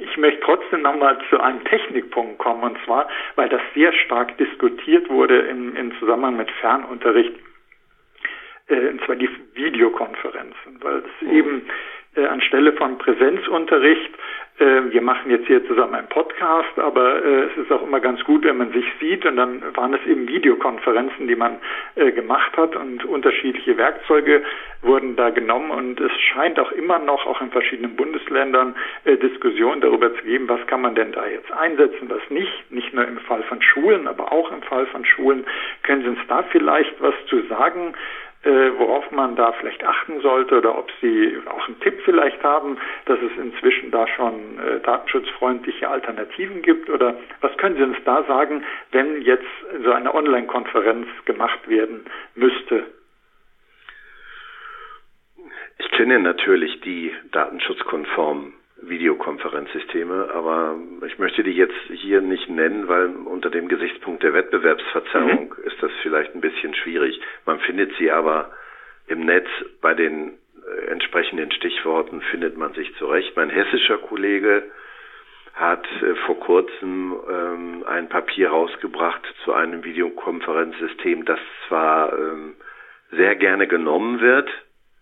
[0.00, 5.08] ich möchte trotzdem nochmal zu einem Technikpunkt kommen, und zwar, weil das sehr stark diskutiert
[5.08, 7.34] wurde im, im Zusammenhang mit Fernunterricht,
[8.68, 11.32] äh, und zwar die Videokonferenzen, weil es mhm.
[11.32, 11.62] eben
[12.14, 14.10] äh, anstelle von Präsenzunterricht.
[14.58, 18.22] Äh, wir machen jetzt hier zusammen einen Podcast, aber äh, es ist auch immer ganz
[18.24, 19.24] gut, wenn man sich sieht.
[19.24, 21.58] Und dann waren es eben Videokonferenzen, die man
[21.94, 24.42] äh, gemacht hat und unterschiedliche Werkzeuge
[24.82, 25.70] wurden da genommen.
[25.70, 30.48] Und es scheint auch immer noch, auch in verschiedenen Bundesländern, äh, Diskussionen darüber zu geben,
[30.48, 32.72] was kann man denn da jetzt einsetzen, was nicht.
[32.72, 35.46] Nicht nur im Fall von Schulen, aber auch im Fall von Schulen.
[35.84, 37.94] Können Sie uns da vielleicht was zu sagen?
[38.48, 42.78] Äh, worauf man da vielleicht achten sollte oder ob Sie auch einen Tipp vielleicht haben,
[43.04, 48.24] dass es inzwischen da schon äh, datenschutzfreundliche Alternativen gibt oder was können Sie uns da
[48.24, 49.44] sagen, wenn jetzt
[49.84, 52.86] so eine Online-Konferenz gemacht werden müsste?
[55.78, 63.06] Ich kenne natürlich die datenschutzkonformen Videokonferenzsysteme, aber ich möchte die jetzt hier nicht nennen, weil
[63.08, 65.64] unter dem Gesichtspunkt der Wettbewerbsverzerrung mhm.
[65.64, 67.20] ist das vielleicht ein bisschen schwierig.
[67.44, 68.52] Man findet sie aber
[69.06, 69.48] im Netz
[69.80, 70.38] bei den
[70.68, 73.36] äh, entsprechenden Stichworten findet man sich zurecht.
[73.36, 74.70] Mein hessischer Kollege
[75.54, 82.54] hat äh, vor kurzem ähm, ein Papier rausgebracht zu einem Videokonferenzsystem, das zwar ähm,
[83.10, 84.48] sehr gerne genommen wird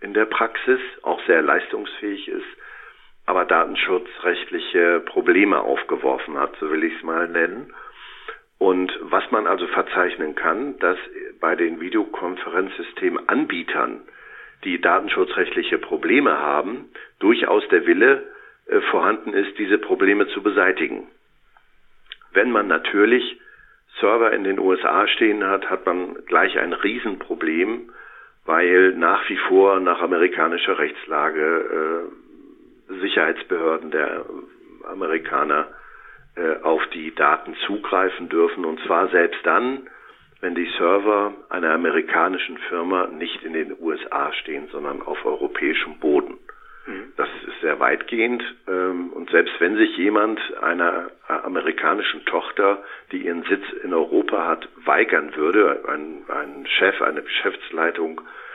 [0.01, 2.47] in der Praxis, auch sehr leistungsfähig ist,
[3.27, 7.75] aber datenschutzrechtliche Probleme aufgeworfen hat, so will ich es mal nennen.
[8.59, 10.97] Und was man also verzeichnen kann, dass
[11.41, 14.01] bei den Videokonferenzsystemanbietern,
[14.65, 18.23] die datenschutzrechtliche Probleme haben, durchaus der Wille
[18.67, 21.07] äh, vorhanden ist, diese Probleme zu beseitigen.
[22.33, 23.39] Wenn man natürlich
[24.01, 27.93] Server in den USA stehen hat, hat man gleich ein Riesenproblem,
[28.45, 32.09] weil nach wie vor nach amerikanischer Rechtslage äh,
[32.89, 34.25] Sicherheitsbehörden der
[34.85, 35.69] Amerikaner
[36.37, 38.65] äh, auf die Daten zugreifen dürfen.
[38.65, 39.89] Und zwar selbst dann,
[40.41, 46.39] wenn die Server einer amerikanischen Firma nicht in den USA stehen, sondern auf europäischem Boden.
[46.87, 47.13] Mhm.
[47.17, 48.43] Das ist sehr weitgehend.
[48.69, 54.69] Ähm, und selbst wenn sich jemand einer amerikanischen Tochter, die ihren Sitz in Europa hat,
[54.85, 58.46] weigern würde, ein, ein Chef, eine Geschäftsleitung äh,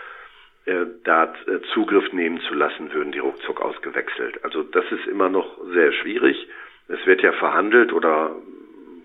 [1.03, 4.43] da äh, Zugriff nehmen zu lassen, würden die ruckzuck ausgewechselt.
[4.43, 6.47] Also das ist immer noch sehr schwierig.
[6.87, 8.35] Es wird ja verhandelt oder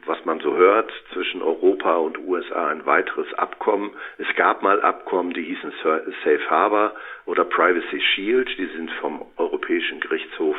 [0.07, 3.91] was man so hört, zwischen Europa und USA ein weiteres Abkommen.
[4.19, 10.01] Es gab mal Abkommen, die hießen Safe Harbor oder Privacy Shield, die sind vom Europäischen
[10.01, 10.57] Gerichtshof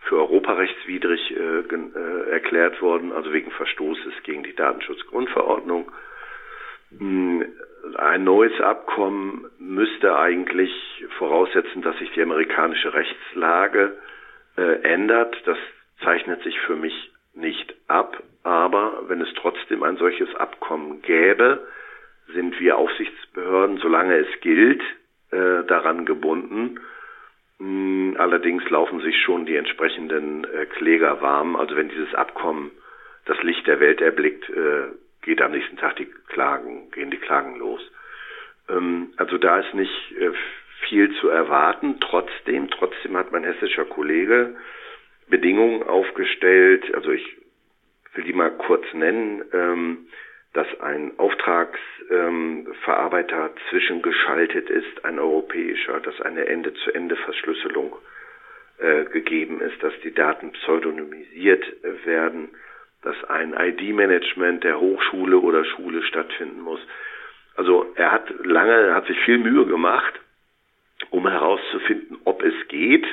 [0.00, 5.90] für europarechtswidrig äh, äh, erklärt worden, also wegen Verstoßes gegen die Datenschutzgrundverordnung.
[7.96, 10.72] Ein neues Abkommen müsste eigentlich
[11.18, 13.96] voraussetzen, dass sich die amerikanische Rechtslage
[14.56, 15.36] äh, ändert.
[15.44, 15.58] Das
[16.02, 21.66] zeichnet sich für mich nicht ab, aber wenn es trotzdem ein solches Abkommen gäbe,
[22.32, 24.82] sind wir Aufsichtsbehörden, solange es gilt,
[25.30, 26.80] äh, daran gebunden.
[27.58, 31.56] Hm, allerdings laufen sich schon die entsprechenden äh, Kläger warm.
[31.56, 32.70] Also wenn dieses Abkommen
[33.26, 34.88] das Licht der Welt erblickt, äh,
[35.24, 37.80] geht am nächsten Tag die Klagen, gehen die Klagen los.
[38.68, 40.30] Ähm, also da ist nicht äh,
[40.88, 41.98] viel zu erwarten.
[42.00, 44.54] Trotzdem, trotzdem hat mein hessischer Kollege
[45.28, 46.94] Bedingungen aufgestellt.
[46.94, 47.36] Also ich
[48.14, 50.06] will die mal kurz nennen, ähm,
[50.52, 57.96] dass ein Auftragsverarbeiter ähm, zwischengeschaltet ist, ein europäischer, dass eine Ende-zu-Ende-Verschlüsselung
[58.78, 62.50] äh, gegeben ist, dass die Daten pseudonymisiert äh, werden,
[63.04, 66.80] dass ein ID-Management der Hochschule oder Schule stattfinden muss.
[67.56, 70.14] Also er hat lange, hat sich viel Mühe gemacht,
[71.10, 73.06] um herauszufinden, ob es geht,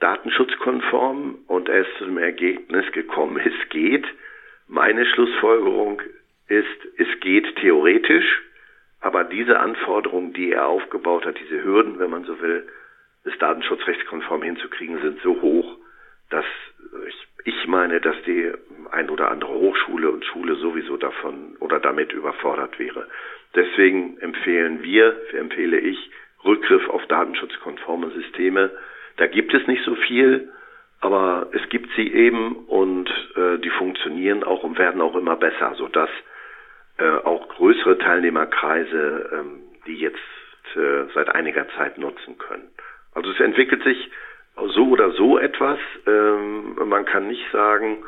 [0.00, 4.06] datenschutzkonform, und er ist zu dem Ergebnis gekommen, es geht.
[4.66, 6.02] Meine Schlussfolgerung
[6.48, 6.66] ist,
[6.96, 8.42] es geht theoretisch,
[9.00, 12.66] aber diese Anforderungen, die er aufgebaut hat, diese Hürden, wenn man so will,
[13.24, 15.76] es datenschutzrechtskonform hinzukriegen, sind so hoch,
[16.30, 16.44] dass
[17.44, 18.50] ich, meine, dass die
[18.90, 23.06] ein oder andere Hochschule und Schule sowieso davon oder damit überfordert wäre.
[23.54, 26.10] Deswegen empfehlen wir, empfehle ich,
[26.44, 28.70] Rückgriff auf datenschutzkonforme Systeme.
[29.16, 30.50] Da gibt es nicht so viel,
[31.00, 35.74] aber es gibt sie eben und äh, die funktionieren auch und werden auch immer besser,
[35.76, 36.10] sodass
[36.98, 40.18] äh, auch größere Teilnehmerkreise ähm, die jetzt
[40.76, 42.68] äh, seit einiger Zeit nutzen können.
[43.14, 44.10] Also es entwickelt sich
[44.68, 45.78] so oder so etwas.
[46.06, 48.04] Ähm, man kann nicht sagen,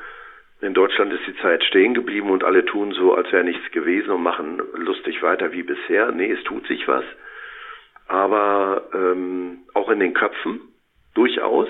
[0.60, 4.10] in Deutschland ist die Zeit stehen geblieben und alle tun so, als wäre nichts gewesen
[4.10, 6.12] und machen lustig weiter wie bisher.
[6.12, 7.04] Nee, es tut sich was.
[8.06, 10.60] Aber ähm, auch in den Köpfen
[11.14, 11.68] durchaus.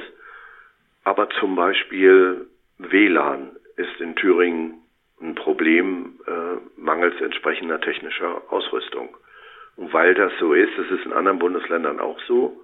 [1.05, 2.47] Aber zum Beispiel
[2.79, 4.83] WLAN ist in Thüringen
[5.21, 9.17] ein Problem äh, mangels entsprechender technischer Ausrüstung.
[9.77, 12.61] Und weil das so ist, das ist in anderen Bundesländern auch so,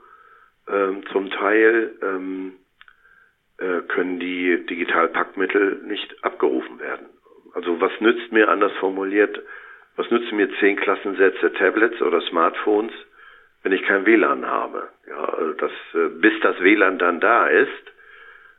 [0.70, 2.54] ähm, zum Teil ähm,
[3.58, 7.06] äh, können die Digitalpackmittel nicht abgerufen werden.
[7.54, 9.42] Also was nützt mir, anders formuliert,
[9.96, 12.92] was nützen mir zehn Klassensätze Tablets oder Smartphones,
[13.62, 14.88] wenn ich kein WLAN habe?
[15.08, 17.92] Ja, also das, äh, bis das WLAN dann da ist,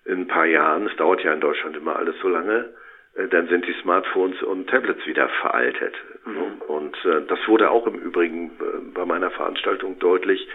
[0.05, 2.73] in ein paar Jahren, es dauert ja in Deutschland immer alles so lange,
[3.15, 5.93] äh, dann sind die Smartphones und Tablets wieder veraltet.
[6.25, 6.61] Mhm.
[6.67, 10.47] Und äh, das wurde auch im Übrigen äh, bei meiner Veranstaltung deutlich,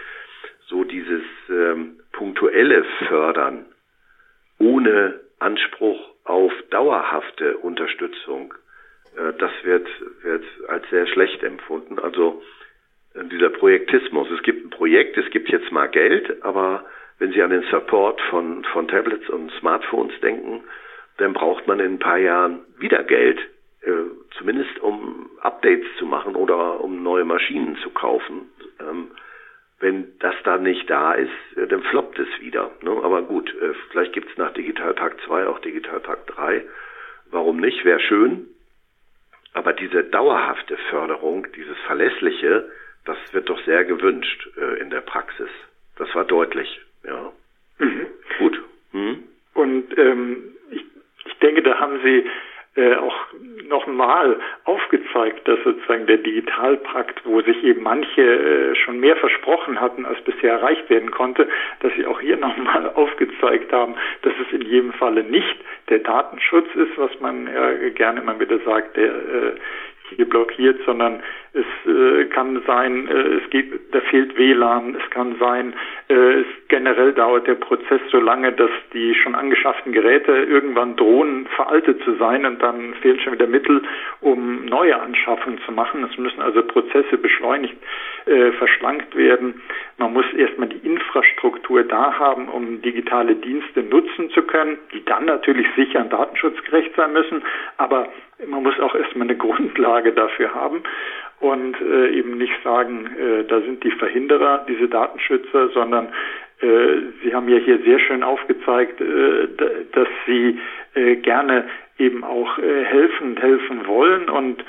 [0.67, 3.65] so dieses ähm, punktuelle Fördern
[4.59, 8.53] ohne Anspruch auf dauerhafte Unterstützung,
[9.15, 9.87] äh, das wird,
[10.23, 11.99] wird als sehr schlecht empfunden.
[11.99, 12.41] Also
[13.13, 14.29] äh, dieser Projektismus.
[14.31, 16.85] Es gibt ein Projekt, es gibt jetzt mal Geld, aber
[17.19, 20.63] wenn Sie an den Support von, von Tablets und Smartphones denken,
[21.17, 23.39] dann braucht man in ein paar Jahren wieder Geld,
[23.81, 23.91] äh,
[24.37, 28.49] zumindest um Updates zu machen oder um neue Maschinen zu kaufen.
[28.81, 29.11] Ähm,
[29.79, 32.71] wenn das da nicht da ist, äh, dann floppt es wieder.
[32.81, 32.91] Ne?
[32.91, 36.63] Aber gut, äh, vielleicht gibt es nach Digitalpakt 2 auch Digitalpakt 3.
[37.31, 37.83] Warum nicht?
[37.83, 38.47] Wäre schön.
[39.53, 42.69] Aber diese dauerhafte Förderung, dieses Verlässliche,
[43.05, 45.49] das wird doch sehr gewünscht äh, in der Praxis.
[45.97, 47.31] Das war deutlich, ja.
[47.79, 48.07] Mhm.
[48.39, 48.61] Gut.
[48.91, 49.23] Mhm.
[49.53, 50.83] Und ähm, ich,
[51.25, 52.25] ich denke, da haben Sie
[52.75, 53.15] äh, auch
[53.67, 60.05] nochmal aufgezeigt, dass sozusagen der Digitalpakt, wo sich eben manche äh, schon mehr versprochen hatten,
[60.05, 61.47] als bisher erreicht werden konnte,
[61.79, 65.57] dass sie auch hier nochmal aufgezeigt haben, dass es in jedem Falle nicht
[65.89, 69.55] der Datenschutz ist, was man ja gerne immer wieder sagt, der äh,
[70.15, 71.21] hier blockiert, sondern
[71.53, 75.73] es äh, kann sein, äh, es gibt, da fehlt WLAN, es kann sein,
[76.09, 81.47] äh, es generell dauert der Prozess so lange, dass die schon angeschafften Geräte irgendwann drohen,
[81.55, 83.81] veraltet zu sein und dann fehlen schon wieder Mittel,
[84.21, 86.07] um neue Anschaffungen zu machen.
[86.11, 87.77] Es müssen also Prozesse beschleunigt,
[88.25, 89.61] äh, verschlankt werden.
[89.97, 95.25] Man muss erstmal die Infrastruktur da haben, um digitale Dienste nutzen zu können, die dann
[95.25, 97.43] natürlich sicher und datenschutzgerecht sein müssen,
[97.77, 98.07] aber
[98.47, 100.83] man muss auch erstmal eine Grundlage dafür haben
[101.39, 106.07] und äh, eben nicht sagen, äh, da sind die Verhinderer, diese Datenschützer, sondern
[106.61, 109.47] äh, Sie haben ja hier sehr schön aufgezeigt, äh,
[109.91, 110.59] dass Sie
[110.93, 111.65] äh, gerne
[111.97, 114.63] eben auch äh, helfen, helfen wollen und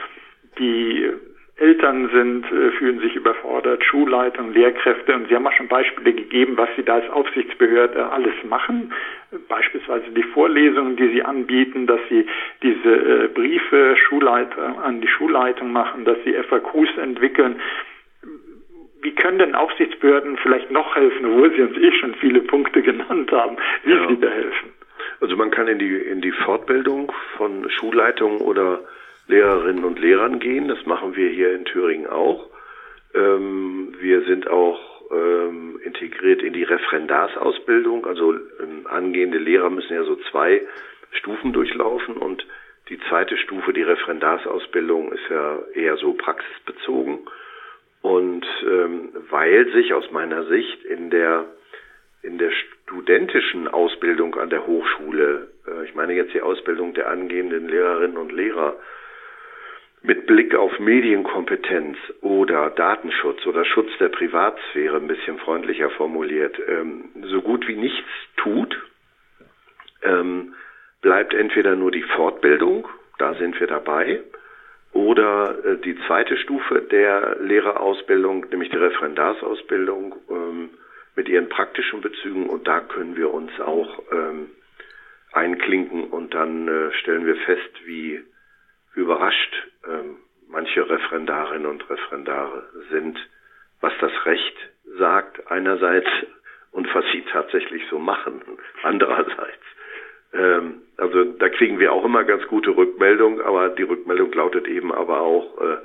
[0.59, 1.11] die
[1.59, 6.59] Eltern sind, äh, fühlen sich überfordert, Schulleitung, Lehrkräfte und Sie haben auch schon Beispiele gegeben,
[6.59, 8.93] was Sie da als Aufsichtsbehörde alles machen.
[9.49, 12.27] Beispielsweise die Vorlesungen, die Sie anbieten, dass Sie
[12.63, 17.59] diese äh, Briefe Schulleiter, an die Schulleitung machen, dass Sie FAQs entwickeln.
[19.01, 23.33] Wie können denn Aufsichtsbehörden vielleicht noch helfen, obwohl Sie uns eh schon viele Punkte genannt
[23.33, 24.09] haben, wie ja.
[24.09, 24.75] Sie da helfen?
[25.21, 28.81] Also man kann in die, in die Fortbildung von Schulleitungen oder
[29.29, 30.69] Lehrerinnen und Lehrern gehen.
[30.69, 32.49] Das machen wir hier in Thüringen auch.
[33.15, 38.07] Ähm, wir sind auch ähm, integriert in die Referendarsausbildung.
[38.07, 40.63] Also ähm, angehende Lehrer müssen ja so zwei
[41.13, 42.47] Stufen durchlaufen und
[42.89, 47.19] die zweite Stufe, die Referendarsausbildung, ist ja eher so praxisbezogen.
[48.03, 51.47] Und ähm, weil sich aus meiner Sicht in der
[52.23, 57.69] in der studentischen Ausbildung an der Hochschule, äh, ich meine jetzt die Ausbildung der angehenden
[57.69, 58.77] Lehrerinnen und Lehrer,
[60.07, 67.11] mit Blick auf Medienkompetenz oder Datenschutz oder Schutz der Privatsphäre, ein bisschen freundlicher formuliert, ähm,
[67.23, 68.81] so gut wie nichts tut,
[70.03, 70.55] ähm,
[71.03, 72.89] bleibt entweder nur die Fortbildung,
[73.19, 74.23] da sind wir dabei,
[74.93, 80.71] oder äh, die zweite Stufe der Lehrerausbildung, nämlich die Referendarsausbildung ähm,
[81.17, 82.49] mit ihren praktischen Bezügen.
[82.49, 84.51] Und da können wir uns auch ähm,
[85.33, 88.23] einklinken und dann äh, stellen wir fest, wie
[88.97, 89.55] überrascht
[89.87, 90.17] ähm,
[90.49, 93.19] manche Referendarinnen und Referendare sind,
[93.81, 94.57] was das Recht
[94.99, 96.09] sagt einerseits
[96.73, 98.43] und was sie tatsächlich so machen
[98.83, 99.63] andererseits.
[100.33, 104.93] Ähm, also da kriegen wir auch immer ganz gute Rückmeldung, aber die Rückmeldung lautet eben
[104.93, 105.77] aber auch, äh,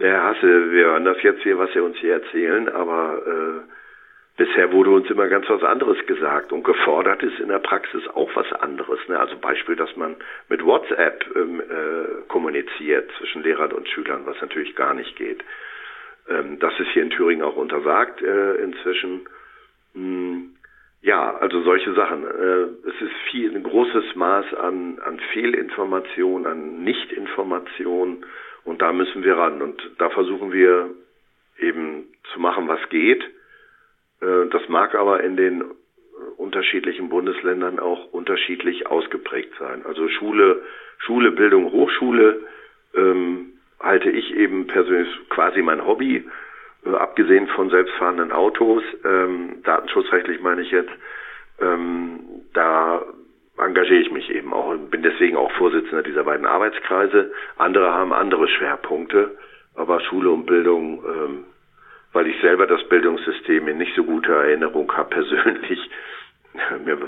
[0.00, 3.77] Herr Hasse, wir hören das jetzt hier, was Sie uns hier erzählen, aber äh,
[4.38, 8.34] bisher wurde uns immer ganz was anderes gesagt und gefordert ist in der Praxis auch
[8.34, 9.00] was anderes.
[9.08, 9.18] Ne?
[9.18, 10.16] Also Beispiel, dass man
[10.48, 15.44] mit WhatsApp ähm, äh, kommuniziert zwischen Lehrern und Schülern, was natürlich gar nicht geht.
[16.28, 19.28] Ähm, das ist hier in Thüringen auch untersagt äh, inzwischen.
[19.94, 20.54] Hm,
[21.02, 22.24] ja, also solche Sachen.
[22.24, 28.24] Äh, es ist viel, ein großes Maß an, an Fehlinformation, an Nichtinformation
[28.64, 29.62] und da müssen wir ran.
[29.62, 30.90] Und da versuchen wir
[31.58, 33.24] eben zu machen, was geht.
[34.20, 35.64] Äh, das mag aber in den
[36.36, 39.84] unterschiedlichen Bundesländern auch unterschiedlich ausgeprägt sein.
[39.86, 40.62] Also Schule,
[40.98, 42.40] Schule, Bildung, Hochschule
[42.94, 46.24] ähm, halte ich eben persönlich quasi mein Hobby
[46.84, 50.90] äh, abgesehen von selbstfahrenden Autos, ähm, datenschutzrechtlich meine ich jetzt,
[51.60, 52.20] ähm,
[52.54, 53.04] da
[53.58, 57.32] engagiere ich mich eben auch und bin deswegen auch Vorsitzender dieser beiden Arbeitskreise.
[57.56, 59.36] Andere haben andere Schwerpunkte,
[59.74, 61.44] aber Schule und Bildung, ähm,
[62.12, 65.90] weil ich selber das Bildungssystem in nicht so guter Erinnerung habe persönlich,
[66.84, 66.98] mir,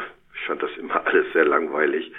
[0.47, 2.13] fand das immer alles sehr langweilig,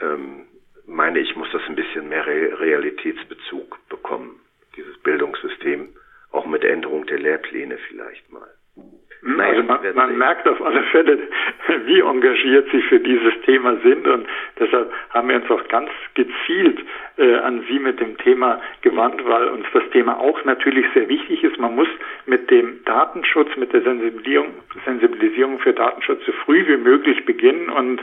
[0.00, 0.46] ähm,
[0.86, 4.40] meine ich, muss das ein bisschen mehr Re Realitätsbezug bekommen,
[4.76, 5.94] dieses Bildungssystem
[6.32, 8.48] auch mit Änderung der Lehrpläne vielleicht mal.
[9.22, 11.18] Also man, man merkt auf alle Fälle,
[11.84, 14.26] wie engagiert Sie für dieses Thema sind und
[14.58, 16.78] deshalb haben wir uns auch ganz gezielt
[17.18, 21.44] äh, an Sie mit dem Thema gewandt, weil uns das Thema auch natürlich sehr wichtig
[21.44, 21.58] ist.
[21.58, 21.88] Man muss
[22.24, 24.54] mit dem Datenschutz, mit der Sensibilisierung,
[24.86, 28.00] Sensibilisierung für Datenschutz so früh wie möglich beginnen und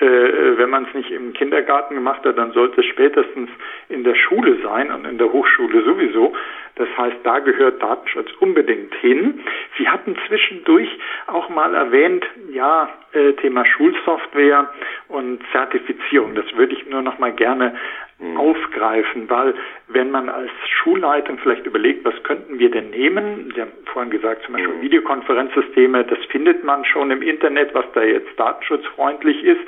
[0.00, 3.50] äh, wenn man es nicht im Kindergarten gemacht hat, dann sollte es spätestens
[3.88, 6.34] in der Schule sein und in der Hochschule sowieso.
[6.76, 9.40] Das heißt, da gehört Datenschutz unbedingt hin.
[9.78, 10.88] Sie hatten zwischendurch
[11.26, 14.70] auch mal erwähnt, ja, äh, Thema Schulsoftware
[15.08, 16.34] und Zertifizierung.
[16.34, 17.74] Das würde ich nur noch mal gerne
[18.18, 18.36] mhm.
[18.36, 19.54] aufgreifen, weil
[19.88, 23.52] wenn man als Schulleitung vielleicht überlegt, was könnten wir denn nehmen?
[23.54, 24.82] Sie haben vorhin gesagt, zum Beispiel mhm.
[24.82, 29.60] Videokonferenzsysteme, das findet man schon im Internet, was da jetzt datenschutzfreundlich ist.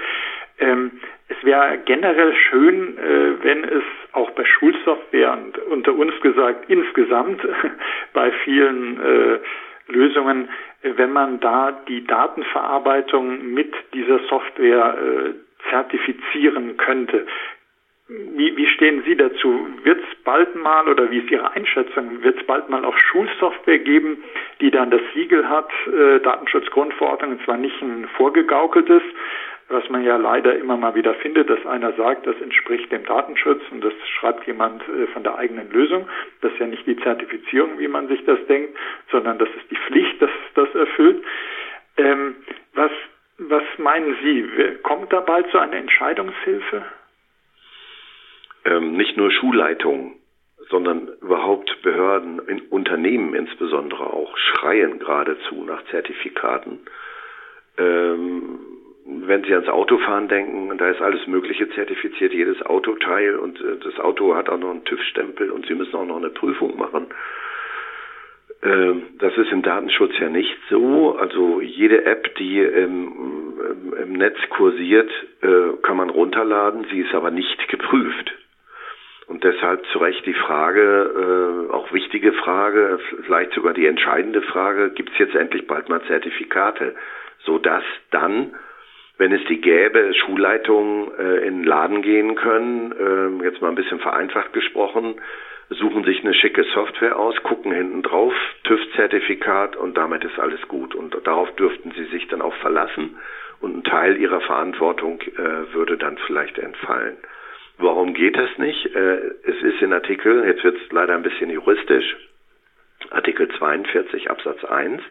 [0.58, 0.92] Ähm,
[1.28, 3.82] es wäre generell schön, äh, wenn es
[4.12, 7.40] auch bei Schulsoftware und unter uns gesagt insgesamt
[8.12, 9.38] bei vielen äh,
[9.88, 10.48] Lösungen,
[10.82, 15.34] äh, wenn man da die Datenverarbeitung mit dieser Software äh,
[15.70, 17.26] zertifizieren könnte.
[18.08, 19.66] Wie, wie stehen Sie dazu?
[19.82, 23.80] Wird es bald mal, oder wie ist Ihre Einschätzung, wird es bald mal auch Schulsoftware
[23.80, 24.24] geben,
[24.62, 29.02] die dann das Siegel hat, äh, Datenschutzgrundverordnung, und zwar nicht ein vorgegaukeltes,
[29.68, 33.62] was man ja leider immer mal wieder findet, dass einer sagt, das entspricht dem Datenschutz
[33.70, 36.08] und das schreibt jemand äh, von der eigenen Lösung.
[36.40, 38.76] Das ist ja nicht die Zertifizierung, wie man sich das denkt,
[39.10, 41.22] sondern das ist die Pflicht, dass das erfüllt.
[41.96, 42.36] Ähm,
[42.74, 42.92] was,
[43.38, 44.48] was meinen Sie?
[44.82, 46.84] Kommt da bald so eine Entscheidungshilfe?
[48.68, 50.14] ähm, nicht nur Schulleitungen,
[50.68, 56.80] sondern überhaupt Behörden, in Unternehmen insbesondere auch, schreien geradezu nach Zertifikaten.
[57.78, 58.60] Ähm,
[59.08, 63.98] wenn Sie ans Autofahren denken, da ist alles Mögliche zertifiziert, jedes Autoteil und äh, das
[63.98, 67.06] Auto hat auch noch einen TÜV-Stempel und Sie müssen auch noch eine Prüfung machen.
[68.62, 71.16] Ähm, das ist im Datenschutz ja nicht so.
[71.16, 73.54] Also jede App, die im,
[74.02, 75.10] im Netz kursiert,
[75.40, 76.86] äh, kann man runterladen.
[76.90, 78.32] Sie ist aber nicht geprüft.
[79.26, 84.90] Und deshalb zu Recht die Frage, äh, auch wichtige Frage, vielleicht sogar die entscheidende Frage,
[84.90, 86.94] gibt es jetzt endlich bald mal Zertifikate,
[87.44, 88.54] sodass dann,
[89.18, 93.74] wenn es die gäbe, Schulleitungen äh, in den Laden gehen können, äh, jetzt mal ein
[93.74, 95.16] bisschen vereinfacht gesprochen,
[95.70, 98.32] suchen sich eine schicke Software aus, gucken hinten drauf,
[98.64, 100.94] TÜV-Zertifikat und damit ist alles gut.
[100.94, 103.18] Und darauf dürften sie sich dann auch verlassen
[103.60, 107.16] und ein Teil ihrer Verantwortung äh, würde dann vielleicht entfallen.
[107.76, 108.94] Warum geht das nicht?
[108.94, 112.16] Äh, es ist in Artikel, jetzt wird es leider ein bisschen juristisch,
[113.10, 115.02] Artikel 42 Absatz 1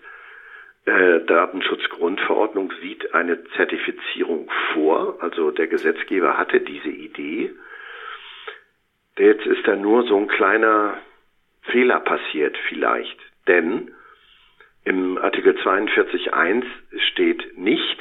[0.88, 5.18] äh, Datenschutzgrundverordnung sieht eine Zertifizierung vor.
[5.20, 7.52] Also der Gesetzgeber hatte diese Idee.
[9.18, 10.98] Jetzt ist da nur so ein kleiner
[11.64, 13.20] Fehler passiert vielleicht.
[13.48, 13.92] Denn
[14.86, 16.64] im Artikel 42.1
[17.12, 18.00] steht nicht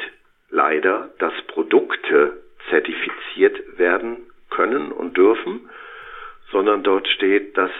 [0.51, 5.69] leider, dass Produkte zertifiziert werden können und dürfen,
[6.53, 7.73] sondern dort steht, dass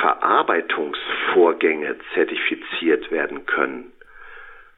[0.00, 3.93] Verarbeitungsvorgänge zertifiziert werden können.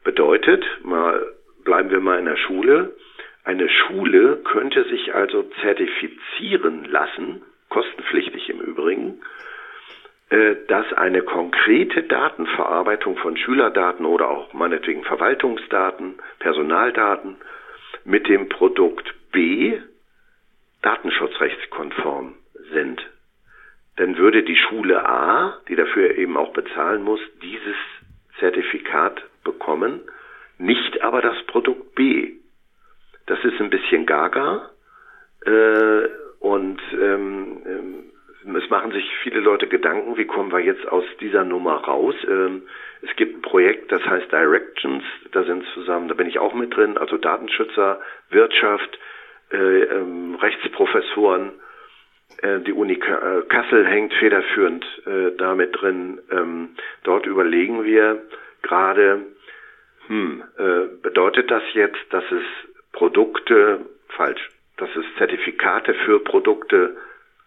[0.07, 1.33] Bedeutet, mal
[1.65, 2.95] bleiben wir mal in der Schule,
[3.43, 9.19] eine Schule könnte sich also zertifizieren lassen, kostenpflichtig im Übrigen,
[10.29, 17.35] äh, dass eine konkrete Datenverarbeitung von Schülerdaten oder auch meinetwegen Verwaltungsdaten, Personaldaten
[18.05, 19.77] mit dem Produkt B
[20.83, 22.35] datenschutzrechtskonform
[22.71, 23.05] sind.
[23.97, 27.75] Dann würde die Schule A, die dafür eben auch bezahlen muss, dieses
[28.39, 30.01] Zertifikat bekommen,
[30.59, 32.33] nicht aber das Produkt B.
[33.25, 34.69] Das ist ein bisschen gaga
[35.45, 36.07] äh,
[36.39, 41.43] und ähm, ähm, es machen sich viele Leute Gedanken, wie kommen wir jetzt aus dieser
[41.43, 42.15] Nummer raus.
[42.29, 42.63] Ähm,
[43.01, 46.75] es gibt ein Projekt, das heißt Directions, da sind zusammen, da bin ich auch mit
[46.75, 48.99] drin, also Datenschützer, Wirtschaft,
[49.51, 51.51] äh, ähm, Rechtsprofessoren,
[52.41, 56.19] äh, die Uni äh, Kassel hängt federführend äh, damit drin.
[56.31, 56.69] Ähm,
[57.03, 58.21] dort überlegen wir
[58.61, 59.25] gerade,
[60.07, 62.43] hm, äh, bedeutet das jetzt, dass es
[62.91, 66.97] Produkte, falsch, dass es Zertifikate für Produkte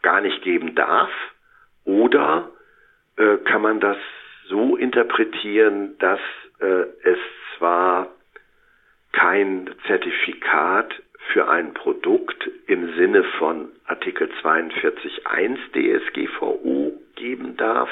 [0.03, 1.11] gar nicht geben darf?
[1.85, 2.51] Oder
[3.17, 3.97] äh, kann man das
[4.49, 6.21] so interpretieren, dass
[6.61, 7.19] äh, es
[7.57, 8.09] zwar
[9.13, 11.03] kein Zertifikat
[11.33, 17.91] für ein Produkt im Sinne von Artikel 42.1 DSGVO geben darf,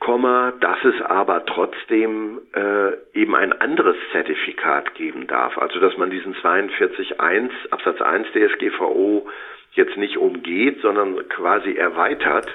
[0.00, 5.58] Komma, dass es aber trotzdem äh, eben ein anderes Zertifikat geben darf.
[5.58, 9.28] Also dass man diesen 42.1 Absatz 1 DSGVO
[9.72, 12.48] jetzt nicht umgeht, sondern quasi erweitert,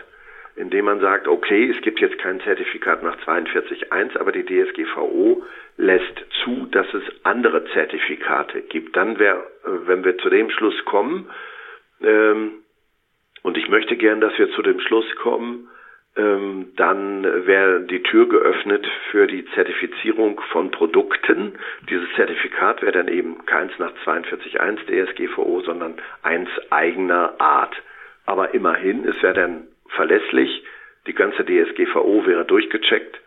[0.56, 5.44] indem man sagt, okay, es gibt jetzt kein Zertifikat nach 42.1, aber die DSGVO
[5.78, 8.96] lässt zu, dass es andere Zertifikate gibt.
[8.96, 11.30] Dann wäre, äh, wenn wir zu dem Schluss kommen,
[12.02, 12.64] ähm,
[13.42, 15.70] und ich möchte gern, dass wir zu dem Schluss kommen,
[16.16, 21.54] dann wäre die Tür geöffnet für die Zertifizierung von Produkten.
[21.90, 27.76] Dieses Zertifikat wäre dann eben keins nach 42.1 DSGVO, sondern eins eigener Art.
[28.28, 30.64] Aber immerhin, es wäre dann verlässlich,
[31.08, 33.20] die ganze DSGVO wäre durchgecheckt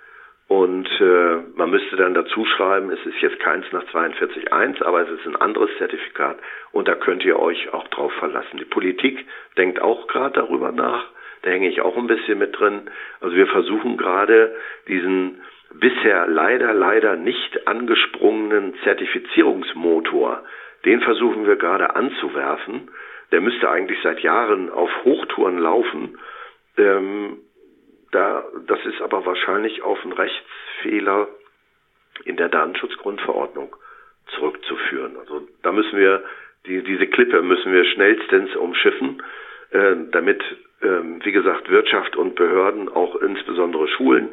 [0.48, 5.10] und äh, man müsste dann dazu schreiben, es ist jetzt keins nach 42.1, aber es
[5.10, 6.38] ist ein anderes Zertifikat
[6.70, 8.58] und da könnt ihr euch auch drauf verlassen.
[8.58, 9.26] Die Politik
[9.58, 11.10] denkt auch gerade darüber nach
[11.42, 12.90] da hänge ich auch ein bisschen mit drin.
[13.20, 14.54] Also wir versuchen gerade
[14.88, 15.40] diesen
[15.72, 20.42] bisher leider, leider nicht angesprungenen Zertifizierungsmotor,
[20.84, 22.90] den versuchen wir gerade anzuwerfen.
[23.32, 26.18] Der müsste eigentlich seit Jahren auf Hochtouren laufen.
[26.78, 27.38] Ähm,
[28.12, 31.28] da, das ist aber wahrscheinlich auf einen Rechtsfehler
[32.24, 33.74] in der Datenschutzgrundverordnung
[34.28, 35.16] zurückzuführen.
[35.18, 36.24] Also da müssen wir
[36.66, 39.22] die, diese Klippe müssen wir schnellstens umschiffen,
[39.70, 40.42] äh, damit
[40.82, 44.28] ähm, wie gesagt, Wirtschaft und Behörden, auch insbesondere Schulen,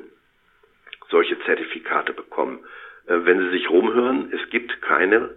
[1.10, 2.60] solche Zertifikate bekommen.
[3.08, 5.36] Äh, wenn Sie sich rumhören, es gibt keine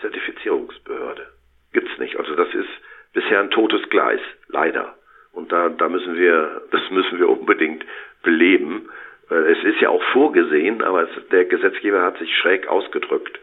[0.00, 1.26] Zertifizierungsbehörde.
[1.72, 2.18] Gibt's nicht.
[2.18, 2.68] Also das ist
[3.12, 4.94] bisher ein totes Gleis, leider.
[5.32, 7.84] Und da, da müssen wir, das müssen wir unbedingt
[8.22, 8.88] beleben.
[9.30, 13.40] Äh, es ist ja auch vorgesehen, aber es, der Gesetzgeber hat sich schräg ausgedrückt.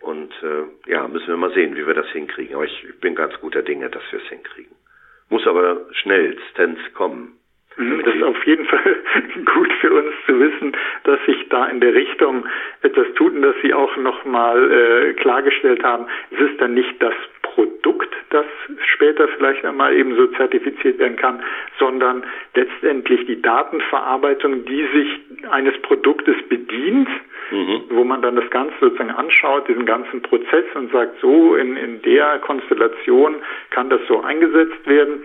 [0.00, 2.54] Und äh, ja, müssen wir mal sehen, wie wir das hinkriegen.
[2.54, 4.79] Aber ich bin ganz guter Dinge, dass wir es hinkriegen
[5.30, 7.40] muss aber schnellstens kommen.
[7.76, 8.96] Mhm, das ist auf jeden Fall
[9.54, 12.44] gut für uns zu wissen, dass sich da in der Richtung
[12.82, 17.14] etwas tut und dass Sie auch nochmal äh, klargestellt haben, es ist dann nicht das
[17.54, 18.46] Produkt, das
[18.94, 21.42] später vielleicht einmal eben so zertifiziert werden kann,
[21.78, 22.24] sondern
[22.54, 27.08] letztendlich die Datenverarbeitung, die sich eines Produktes bedient,
[27.50, 27.82] mhm.
[27.90, 32.02] wo man dann das Ganze sozusagen anschaut, diesen ganzen Prozess und sagt, so in, in
[32.02, 33.36] der Konstellation
[33.70, 35.22] kann das so eingesetzt werden.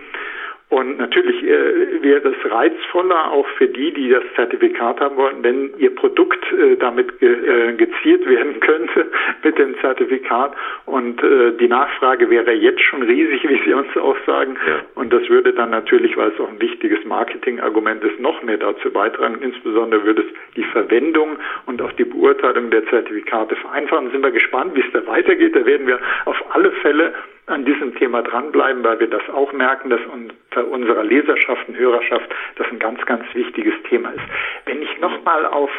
[0.68, 5.70] Und natürlich äh, wäre es reizvoller auch für die, die das Zertifikat haben wollen, wenn
[5.78, 9.06] ihr Produkt äh, damit ge äh, geziert werden könnte
[9.44, 10.56] mit dem Zertifikat.
[10.84, 14.56] Und äh, die Nachfrage wäre jetzt schon riesig, wie Sie uns auch sagen.
[14.66, 14.80] Ja.
[14.96, 18.90] Und das würde dann natürlich, weil es auch ein wichtiges Marketingargument ist, noch mehr dazu
[18.90, 19.38] beitragen.
[19.42, 21.36] Insbesondere würde es die Verwendung
[21.66, 24.10] und auch die Beurteilung der Zertifikate vereinfachen.
[24.10, 25.54] Sind wir gespannt, wie es da weitergeht.
[25.54, 27.14] Da werden wir auf alle Fälle
[27.46, 32.28] an diesem Thema dranbleiben, weil wir das auch merken, dass unter unserer Leserschaft und Hörerschaft
[32.56, 34.24] das ein ganz, ganz wichtiges Thema ist.
[34.64, 35.70] Wenn ich nochmal auf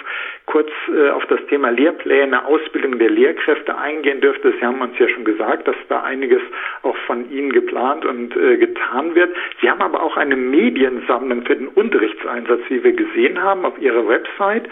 [0.45, 5.09] kurz äh, auf das Thema Lehrpläne, Ausbildung der Lehrkräfte eingehen dürfte, Sie haben uns ja
[5.09, 6.41] schon gesagt, dass da einiges
[6.83, 9.35] auch von Ihnen geplant und äh, getan wird.
[9.59, 14.07] Sie haben aber auch eine Mediensammlung für den Unterrichtseinsatz, wie wir gesehen haben, auf Ihrer
[14.07, 14.69] Website.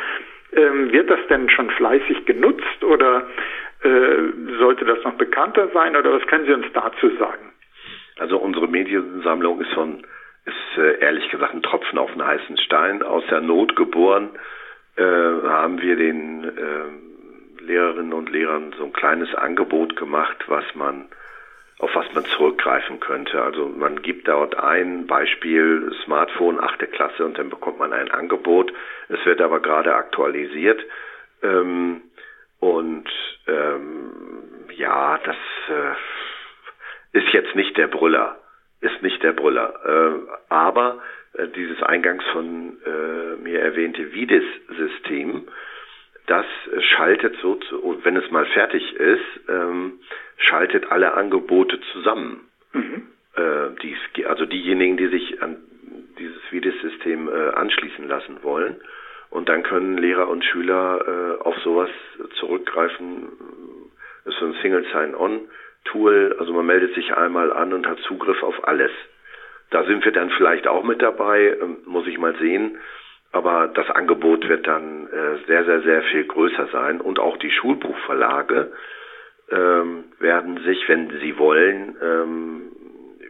[0.53, 3.27] Ähm, wird das denn schon fleißig genutzt oder
[4.59, 7.53] sollte das noch bekannter sein oder was können Sie uns dazu sagen?
[8.17, 10.05] Also unsere Mediensammlung ist von
[10.45, 13.01] ist äh, ehrlich gesagt ein Tropfen auf einen heißen Stein.
[13.03, 14.29] Aus der Not geboren
[14.95, 21.05] äh, haben wir den äh, Lehrerinnen und Lehrern so ein kleines Angebot gemacht, was man
[21.79, 23.41] auf was man zurückgreifen könnte.
[23.41, 28.71] Also man gibt dort ein Beispiel Smartphone, achte Klasse und dann bekommt man ein Angebot.
[29.09, 30.81] Es wird aber gerade aktualisiert.
[31.43, 32.01] Ähm,
[32.59, 33.09] und
[33.47, 34.13] ähm,
[34.75, 35.35] ja, das
[35.69, 38.37] äh, ist jetzt nicht der Brüller,
[38.81, 39.73] ist nicht der Brüller.
[39.85, 41.01] Äh, aber
[41.33, 45.47] äh, dieses eingangs von äh, mir erwähnte Vidis-System,
[46.27, 46.45] das
[46.79, 49.99] schaltet so, zu, wenn es mal fertig ist, ähm,
[50.37, 52.49] schaltet alle Angebote zusammen.
[52.73, 53.07] Mhm.
[53.35, 55.57] Äh, dies, also diejenigen, die sich an
[56.17, 58.81] dieses Vidis-System äh, anschließen lassen wollen.
[59.35, 61.89] Und dann können Lehrer und Schüler äh, auf sowas
[62.39, 63.27] zurückgreifen.
[64.23, 66.37] Das ist so ein Single Sign-On-Tool.
[66.39, 68.91] Also man meldet sich einmal an und hat Zugriff auf alles.
[69.71, 72.77] Da sind wir dann vielleicht auch mit dabei, ähm, muss ich mal sehen.
[73.33, 77.01] Aber das Angebot wird dann äh, sehr, sehr, sehr viel größer sein.
[77.01, 78.71] Und auch die Schulbuchverlage
[79.51, 82.61] ähm, werden sich, wenn sie wollen, ähm,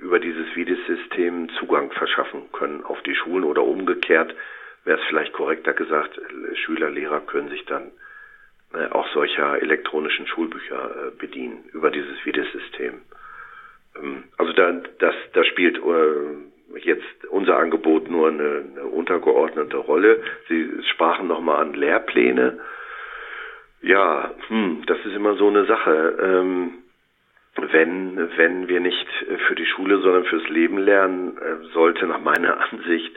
[0.03, 4.35] über dieses Videosystem Zugang verschaffen können auf die Schulen oder umgekehrt
[4.85, 6.19] wäre es vielleicht korrekter gesagt,
[6.53, 7.91] Schüler, Lehrer können sich dann
[8.73, 13.01] äh, auch solcher elektronischen Schulbücher äh, bedienen über dieses Videosystem.
[14.01, 20.21] Ähm, also da, das, da spielt äh, jetzt unser Angebot nur eine, eine untergeordnete Rolle.
[20.49, 22.59] Sie sprachen nochmal an Lehrpläne.
[23.81, 26.17] Ja, hm, das ist immer so eine Sache.
[26.21, 26.73] Ähm,
[27.71, 29.07] wenn, wenn wir nicht
[29.47, 33.15] für die Schule, sondern fürs Leben lernen, äh, sollte nach meiner Ansicht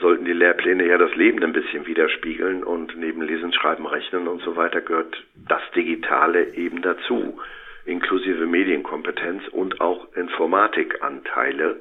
[0.00, 4.42] sollten die Lehrpläne ja das Leben ein bisschen widerspiegeln und neben Lesen, Schreiben, Rechnen und
[4.42, 7.38] so weiter gehört das Digitale eben dazu,
[7.84, 11.80] inklusive Medienkompetenz und auch Informatikanteile.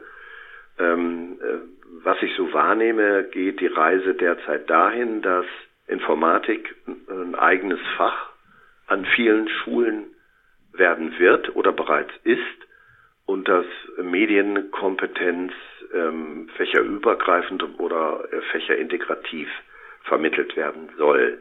[0.80, 1.58] Ähm, äh,
[2.04, 5.46] was ich so wahrnehme, geht die Reise derzeit dahin, dass
[5.88, 6.76] Informatik
[7.10, 8.30] ein eigenes Fach
[8.88, 10.06] an vielen Schulen
[10.74, 12.40] werden wird oder bereits ist
[13.26, 13.66] und dass
[14.02, 15.54] Medienkompetenz
[15.94, 19.50] ähm, fächerübergreifend oder äh, fächerintegrativ
[20.04, 21.40] vermittelt werden soll.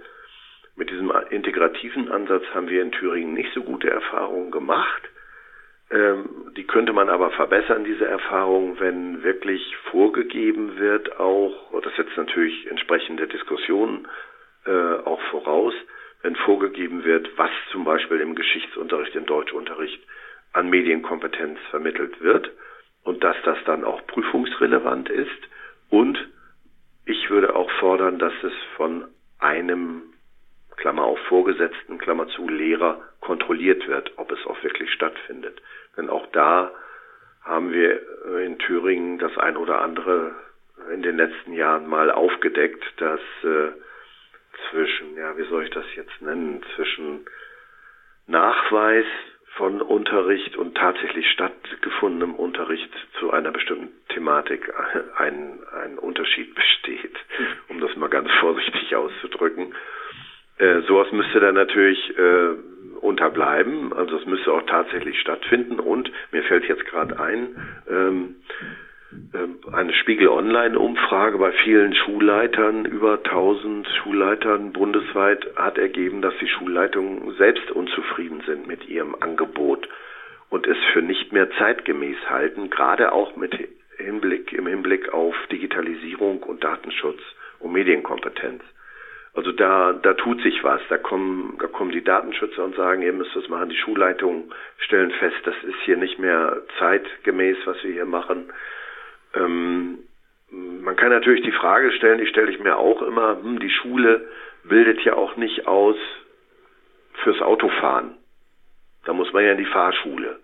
[0.77, 5.03] Mit diesem integrativen Ansatz haben wir in Thüringen nicht so gute Erfahrungen gemacht.
[5.91, 12.17] Ähm, die könnte man aber verbessern, diese Erfahrung, wenn wirklich vorgegeben wird, auch, das setzt
[12.17, 14.09] natürlich entsprechende Diskussionen
[14.67, 15.75] äh, auch voraus,
[16.23, 20.03] wenn vorgegeben wird, was zum Beispiel im Geschichtsunterricht, im Deutschunterricht
[20.53, 22.51] an Medienkompetenz vermittelt wird
[23.07, 25.49] und dass das dann auch prüfungsrelevant ist.
[25.91, 26.19] Und
[27.05, 29.07] ich würde auch fordern, dass es von
[29.39, 30.03] einem,
[30.77, 35.63] Klammer auf Vorgesetzten, Klammer zu Lehrer kontrolliert wird, ob es auch wirklich stattfindet.
[35.97, 36.71] Denn auch da
[37.43, 38.01] haben wir
[38.45, 40.35] in Thüringen das ein oder andere
[40.93, 43.71] in den letzten Jahren mal aufgedeckt, dass äh,
[44.69, 47.25] zwischen, ja, wie soll ich das jetzt nennen, zwischen
[48.27, 49.07] Nachweis
[49.57, 54.73] von Unterricht und tatsächlich stattgefundenem Unterricht zu einer bestimmten Thematik
[55.17, 57.17] ein, ein Unterschied besteht,
[57.69, 59.75] um das mal ganz vorsichtig auszudrücken.
[60.59, 62.55] Äh, sowas müsste dann natürlich äh,
[63.01, 65.81] unterbleiben, also es müsste auch tatsächlich stattfinden.
[65.81, 67.57] Und mir fällt jetzt gerade ein,
[67.89, 68.37] ähm, ähm,
[69.73, 77.35] eine Spiegel Online-Umfrage bei vielen Schulleitern, über 1000 Schulleitern bundesweit, hat ergeben, dass die Schulleitungen
[77.37, 79.89] selbst unzufrieden sind mit ihrem Angebot
[80.51, 83.57] und es für nicht mehr zeitgemäß halten, gerade auch mit
[83.97, 87.21] Hinblick, im Hinblick auf Digitalisierung und Datenschutz
[87.59, 88.63] und Medienkompetenz.
[89.35, 90.81] Also da, da tut sich was.
[90.89, 93.69] Da kommen, da kommen die Datenschützer und sagen, ihr müsst das machen.
[93.69, 98.51] Die Schulleitungen stellen fest, das ist hier nicht mehr zeitgemäß, was wir hier machen.
[99.37, 99.99] Ähm,
[100.51, 104.29] man kann natürlich die Frage stellen, die stelle ich mir auch immer, hm, die Schule
[104.65, 105.97] bildet ja auch nicht aus
[107.23, 108.17] fürs Autofahren.
[109.05, 110.41] Da muss man ja in die Fahrschule.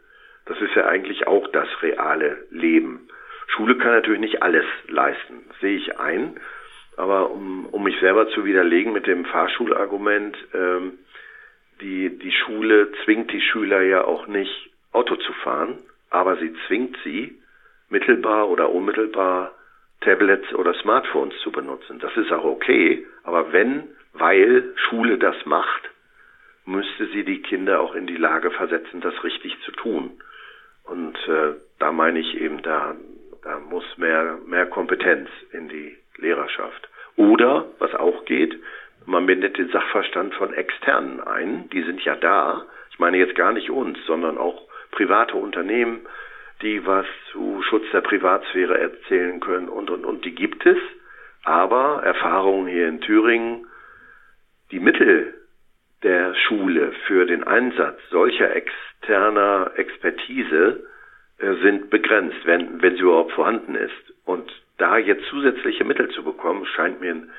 [0.47, 3.09] Das ist ja eigentlich auch das reale Leben.
[3.49, 6.41] Schule kann natürlich nicht alles leisten, sehe ich ein.
[6.97, 10.99] Aber um, um mich selber zu widerlegen mit dem Fahrschulargument, ähm,
[11.81, 15.79] die, die Schule zwingt die Schüler ja auch nicht Auto zu fahren,
[16.11, 17.42] aber sie zwingt sie,
[17.93, 19.53] mittelbar oder unmittelbar
[20.01, 22.01] Tablets oder Smartphones zu benutzen.
[22.01, 25.91] Das ist auch okay, aber wenn, weil Schule das macht,
[26.65, 30.21] müsste sie die Kinder auch in die Lage versetzen, das richtig zu tun.
[30.85, 32.97] Und äh, da meine ich eben, da,
[33.45, 36.89] da muss mehr, mehr Kompetenz in die Lehrerschaft.
[37.17, 38.59] Oder, was auch geht,
[39.07, 41.69] man bindet den Sachverstand von Externen ein.
[41.71, 42.65] Die sind ja da.
[42.91, 44.63] Ich meine jetzt gar nicht uns, sondern auch
[44.93, 46.07] private Unternehmen,
[46.63, 50.25] die was zu Schutz der Privatsphäre erzählen können und, und, und.
[50.25, 50.79] Die gibt es.
[51.45, 53.67] Aber Erfahrungen hier in Thüringen,
[54.71, 55.35] die Mittel
[56.03, 60.85] der Schule für den Einsatz solcher externer Expertise
[61.39, 64.15] äh, sind begrenzt, wenn, wenn sie überhaupt vorhanden ist.
[64.25, 67.31] Und da jetzt zusätzliche Mittel zu bekommen, scheint mir ein,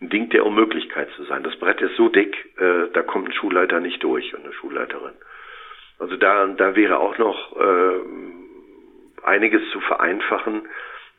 [0.00, 1.42] ein Ding der Unmöglichkeit zu sein.
[1.42, 5.14] Das Brett ist so dick, äh, da kommt ein Schulleiter nicht durch und eine Schulleiterin.
[5.98, 8.00] Also da, da wäre auch noch äh,
[9.24, 10.62] einiges zu vereinfachen,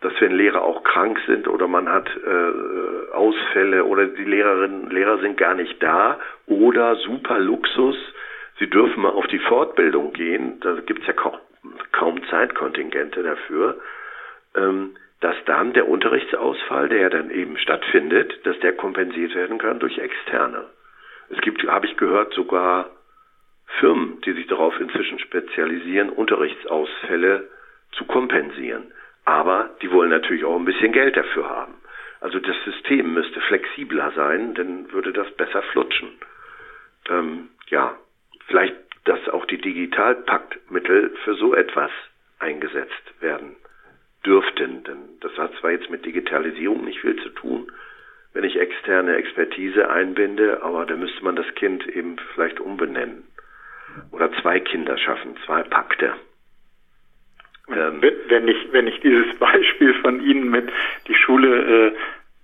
[0.01, 4.93] dass wenn Lehrer auch krank sind oder man hat äh, Ausfälle oder die Lehrerinnen und
[4.93, 7.95] Lehrer sind gar nicht da oder super Luxus,
[8.59, 11.37] sie dürfen mal auf die Fortbildung gehen, da gibt's ja kaum,
[11.93, 13.79] kaum Zeitkontingente dafür,
[14.55, 19.79] ähm, dass dann der Unterrichtsausfall, der ja dann eben stattfindet, dass der kompensiert werden kann
[19.79, 20.65] durch Externe.
[21.29, 22.89] Es gibt, habe ich gehört, sogar
[23.79, 27.47] Firmen, die sich darauf inzwischen spezialisieren, Unterrichtsausfälle
[27.97, 28.91] zu kompensieren.
[29.25, 31.75] Aber die wollen natürlich auch ein bisschen Geld dafür haben.
[32.19, 36.09] Also das System müsste flexibler sein, dann würde das besser flutschen.
[37.09, 37.95] Ähm, ja,
[38.47, 38.75] vielleicht,
[39.05, 41.91] dass auch die Digitalpaktmittel für so etwas
[42.39, 43.55] eingesetzt werden
[44.25, 44.83] dürften.
[44.83, 47.71] Denn das hat zwar jetzt mit Digitalisierung nicht viel zu tun,
[48.33, 53.23] wenn ich externe Expertise einbinde, aber da müsste man das Kind eben vielleicht umbenennen.
[54.11, 56.13] Oder zwei Kinder schaffen, zwei Pakte.
[57.69, 60.69] Ähm, wenn ich, wenn ich dieses Beispiel von Ihnen mit
[61.07, 61.91] die Schule äh,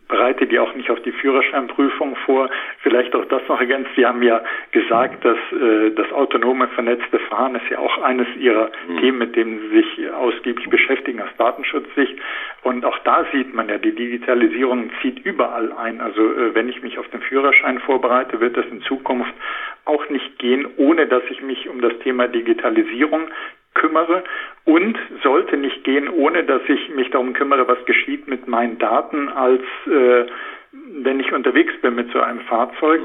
[0.10, 2.50] bereitet die auch nicht auf die Führerscheinprüfung vor.
[2.80, 3.92] Vielleicht auch das noch ergänzt.
[3.96, 8.72] Sie haben ja gesagt, dass äh, das autonome vernetzte Fahren ist ja auch eines Ihrer
[8.88, 8.98] mhm.
[8.98, 12.18] Themen, mit denen Sie sich ausgiebig beschäftigen aus Datenschutzsicht.
[12.64, 16.02] Und auch da sieht man ja, die Digitalisierung zieht überall ein.
[16.02, 19.34] Also äh, wenn ich mich auf den Führerschein vorbereite, wird das in Zukunft
[19.86, 23.30] auch nicht gehen, ohne dass ich mich um das Thema Digitalisierung
[23.74, 24.24] kümmere
[24.66, 29.30] und sollte nicht gehen, ohne dass ich mich darum kümmere, was geschieht mit meinen Daten,
[29.30, 30.26] als äh,
[30.72, 33.02] wenn ich unterwegs bin mit so einem Fahrzeug.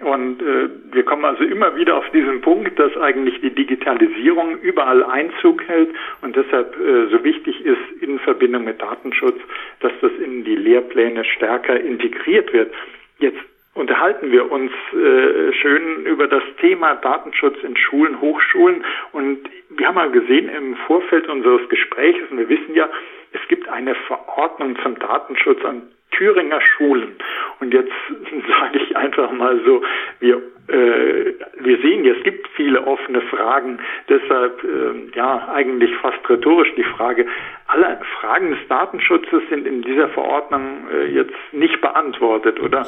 [0.00, 5.04] Und äh, wir kommen also immer wieder auf diesen Punkt, dass eigentlich die Digitalisierung überall
[5.04, 5.90] Einzug hält
[6.20, 9.38] und deshalb äh, so wichtig ist in Verbindung mit Datenschutz,
[9.80, 12.74] dass das in die Lehrpläne stärker integriert wird.
[13.18, 13.38] Jetzt
[13.74, 18.84] unterhalten wir uns äh, schön über das Thema Datenschutz in Schulen, Hochschulen.
[19.12, 22.88] Und wir haben mal gesehen im Vorfeld unseres Gesprächs, und wir wissen ja,
[23.32, 27.16] es gibt eine Verordnung zum Datenschutz an Thüringer Schulen.
[27.60, 27.92] Und jetzt
[28.48, 29.82] sage ich einfach mal so,
[30.20, 30.36] wir,
[30.68, 33.78] äh, wir sehen, es gibt viele offene Fragen.
[34.08, 37.26] Deshalb, äh, ja, eigentlich fast rhetorisch die Frage,
[37.66, 42.86] alle Fragen des Datenschutzes sind in dieser Verordnung äh, jetzt nicht beantwortet, oder?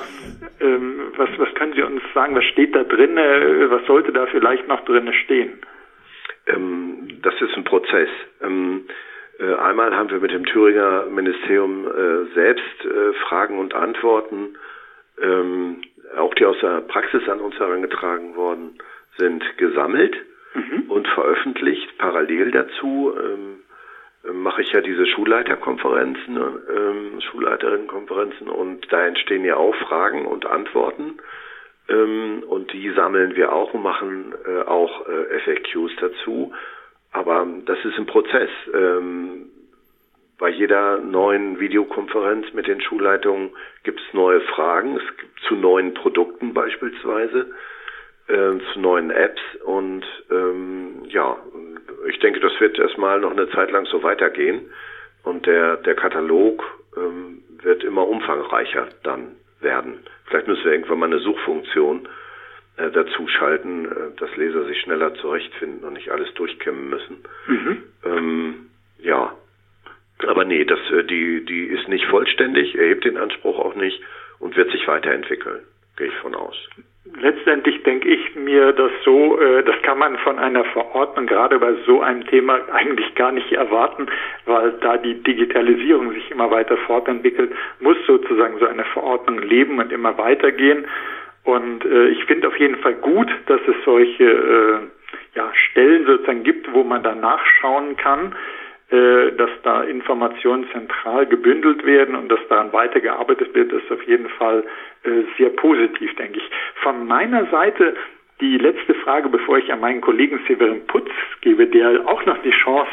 [0.61, 2.35] Ähm, was, was können Sie uns sagen?
[2.35, 3.17] Was steht da drin?
[3.17, 5.59] Was sollte da vielleicht noch drin stehen?
[6.47, 8.09] Ähm, das ist ein Prozess.
[8.43, 8.93] Ähm, äh,
[9.45, 14.57] einmal haben wir mit dem Thüringer Ministerium äh, selbst äh, Fragen und Antworten,
[15.21, 15.83] ähm,
[16.17, 18.79] auch die aus der Praxis an uns herangetragen worden
[19.19, 20.17] sind, gesammelt
[20.55, 20.85] mhm.
[20.89, 21.99] und veröffentlicht.
[21.99, 29.75] Parallel dazu ähm, mache ich ja diese Schulleiterkonferenzen, ähm, Schulleiterinnenkonferenzen und da entstehen ja auch
[29.77, 31.19] Fragen und Antworten
[31.89, 36.53] ähm, und die sammeln wir auch und machen äh, auch äh, FAQs dazu.
[37.17, 38.51] Aber das ist ein Prozess.
[38.75, 39.47] Ähm,
[40.39, 43.53] bei jeder neuen Videokonferenz mit den Schulleitungen
[43.85, 44.97] gibt es neue Fragen.
[44.97, 47.55] Es gibt zu neuen Produkten beispielsweise,
[48.29, 49.41] äh, zu neuen Apps.
[49.65, 51.39] Und ähm, ja,
[52.07, 54.71] ich denke, das wird erstmal noch eine Zeit lang so weitergehen.
[55.23, 56.63] Und der, der Katalog
[56.99, 60.01] ähm, wird immer umfangreicher dann werden.
[60.27, 62.07] Vielleicht müssen wir irgendwann mal eine Suchfunktion
[62.77, 67.25] äh, dazu schalten, äh, dass Leser sich schneller zurechtfinden und nicht alles durchkämmen müssen.
[67.47, 67.83] Mhm.
[68.05, 68.55] Ähm,
[68.99, 69.33] ja,
[70.27, 74.01] aber nee, das, äh, die, die ist nicht vollständig, erhebt den Anspruch auch nicht
[74.39, 75.61] und wird sich weiterentwickeln,
[75.97, 76.57] gehe ich von aus.
[77.21, 81.75] Letztendlich denke ich mir das so, äh, das kann man von einer Verordnung gerade bei
[81.87, 84.07] so einem Thema eigentlich gar nicht erwarten,
[84.45, 89.93] weil da die Digitalisierung sich immer weiter fortentwickelt, muss sozusagen so eine Verordnung leben und
[89.93, 90.87] immer weitergehen.
[91.47, 94.79] Und äh, ich finde auf jeden Fall gut, dass es solche äh,
[95.37, 98.35] ja, Stellen sozusagen gibt, wo man da nachschauen kann,
[98.91, 104.29] äh, dass da Informationen zentral gebündelt werden und dass daran weitergearbeitet wird, ist auf jeden
[104.29, 104.65] Fall
[105.05, 106.51] äh, sehr positiv, denke ich.
[106.83, 107.95] Von meiner Seite
[108.41, 111.09] die letzte Frage, bevor ich an meinen Kollegen Severin Putz
[111.43, 112.91] gebe, der auch noch die Chance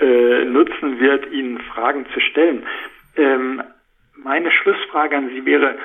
[0.00, 2.66] äh, nutzen wird, Ihnen Fragen zu stellen.
[3.16, 3.62] Ähm,
[4.14, 5.76] meine Schlussfrage an Sie wäre,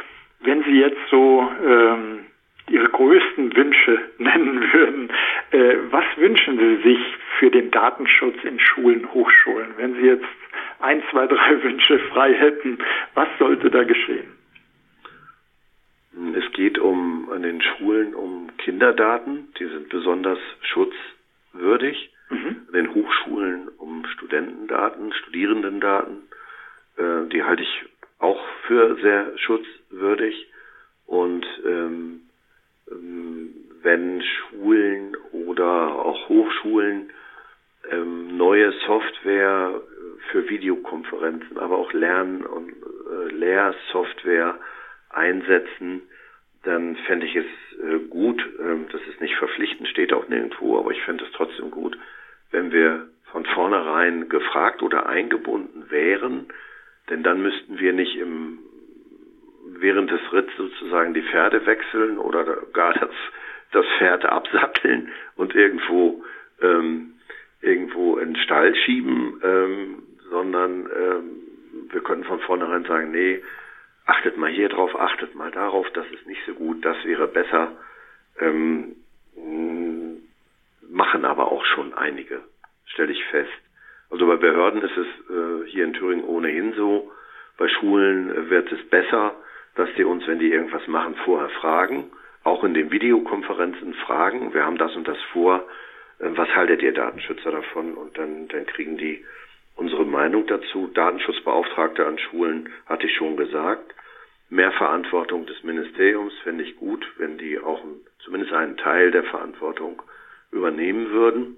[0.42, 2.26] wenn Sie jetzt so ähm,
[2.70, 5.10] Ihre größten Wünsche nennen würden,
[5.52, 7.00] äh, was wünschen Sie sich
[7.40, 9.74] für den Datenschutz in Schulen, Hochschulen?
[9.78, 10.26] Wenn Sie jetzt
[10.80, 12.78] ein, zwei, drei Wünsche frei hätten,
[13.16, 14.36] was sollte da geschehen?
[16.36, 22.12] Es geht um an den Schulen um Kinderdaten, die sind besonders schutzwürdig.
[22.30, 22.64] Mhm.
[22.68, 26.18] An den Hochschulen um Studentendaten, Studierendendaten,
[26.98, 27.86] äh, die halte ich
[28.20, 30.48] auch für sehr schutzwürdig.
[31.06, 32.22] Und ähm,
[32.92, 37.12] ähm wenn Schulen oder auch Hochschulen
[37.92, 39.82] ähm, neue Software
[40.32, 44.60] für Videokonferenzen, aber auch Lern- und äh, Lehrsoftware
[45.10, 46.02] einsetzen,
[46.64, 47.46] dann fände ich es
[47.82, 51.72] äh, gut, ähm, das ist nicht verpflichtend, steht auch nirgendwo, aber ich fände es trotzdem
[51.72, 51.98] gut,
[52.52, 56.48] wenn wir von vornherein gefragt oder eingebunden wären,
[57.10, 58.60] denn dann müssten wir nicht im,
[59.66, 62.44] während des Ritts sozusagen die Pferde wechseln oder
[62.74, 63.10] gar das,
[63.72, 66.24] das Pferd absatteln und irgendwo,
[66.62, 67.14] ähm,
[67.62, 73.42] irgendwo in den Stall schieben, ähm, sondern ähm, wir können von vornherein sagen, nee,
[74.06, 77.78] achtet mal hier drauf, achtet mal darauf, das ist nicht so gut, das wäre besser.
[78.40, 78.96] Ähm,
[80.90, 82.42] machen aber auch schon einige,
[82.86, 83.52] stelle ich fest.
[84.10, 87.12] Also bei Behörden ist es äh, hier in Thüringen ohnehin so.
[87.58, 89.36] Bei Schulen wird es besser,
[89.76, 92.12] dass die uns, wenn die irgendwas machen, vorher fragen.
[92.44, 95.64] Auch in den Videokonferenzen fragen, wir haben das und das vor,
[96.20, 97.94] äh, was haltet ihr Datenschützer davon?
[97.94, 99.24] Und dann, dann kriegen die
[99.76, 100.88] unsere Meinung dazu.
[100.94, 103.94] Datenschutzbeauftragte an Schulen hatte ich schon gesagt.
[104.50, 107.84] Mehr Verantwortung des Ministeriums fände ich gut, wenn die auch
[108.24, 110.02] zumindest einen Teil der Verantwortung
[110.52, 111.58] übernehmen würden.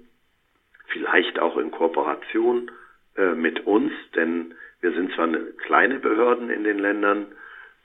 [0.92, 2.70] Vielleicht auch in Kooperation
[3.16, 7.26] äh, mit uns, denn wir sind zwar eine kleine Behörden in den Ländern,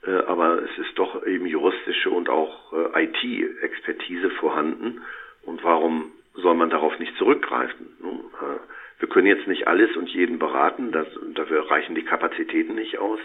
[0.06, 5.02] äh, aber es ist doch eben juristische und auch äh, IT-Expertise vorhanden.
[5.42, 7.96] Und warum soll man darauf nicht zurückgreifen?
[8.00, 8.58] Nun, äh,
[9.00, 13.20] wir können jetzt nicht alles und jeden beraten, das, dafür reichen die Kapazitäten nicht aus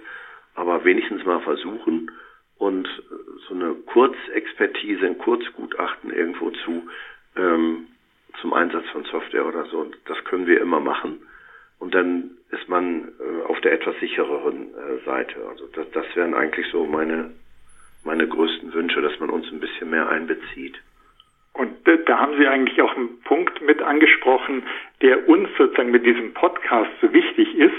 [0.55, 2.11] aber wenigstens mal versuchen
[2.57, 2.87] und
[3.47, 6.87] so eine Kurzexpertise, ein Kurzgutachten irgendwo zu
[7.35, 7.87] ähm,
[8.41, 9.79] zum Einsatz von Software oder so.
[9.79, 11.21] Und das können wir immer machen.
[11.79, 15.35] Und dann ist man äh, auf der etwas sichereren äh, Seite.
[15.49, 17.31] Also das, das wären eigentlich so meine,
[18.03, 20.79] meine größten Wünsche, dass man uns ein bisschen mehr einbezieht.
[21.53, 21.75] Und
[22.05, 24.63] da haben Sie eigentlich auch einen Punkt mit angesprochen,
[25.01, 27.75] der uns sozusagen mit diesem Podcast so wichtig ist.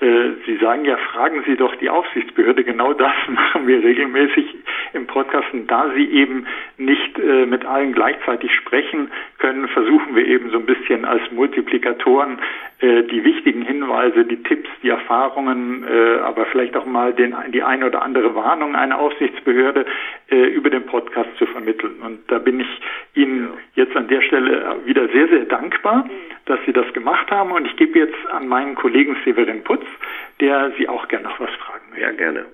[0.00, 2.62] Äh, Sie sagen ja, fragen Sie doch die Aufsichtsbehörde.
[2.62, 4.54] Genau das machen wir regelmäßig
[4.92, 5.52] im Podcast.
[5.52, 6.46] Und da Sie eben
[6.76, 12.38] nicht äh, mit allen gleichzeitig sprechen können, versuchen wir eben so ein bisschen als Multiplikatoren
[12.78, 15.84] äh, die wichtigen Hinweise, die Tipps, die Erfahrungen,
[16.22, 19.86] aber vielleicht auch mal den, die eine oder andere Warnung einer Aufsichtsbehörde
[20.28, 21.96] über den Podcast zu vermitteln.
[22.04, 22.80] Und da bin ich
[23.14, 26.08] Ihnen jetzt an der Stelle wieder sehr, sehr dankbar,
[26.44, 27.52] dass Sie das gemacht haben.
[27.52, 29.87] Und ich gebe jetzt an meinen Kollegen Severin Putz
[30.40, 32.02] der Sie auch gerne noch was fragen möchte.
[32.02, 32.46] Ja, gerne.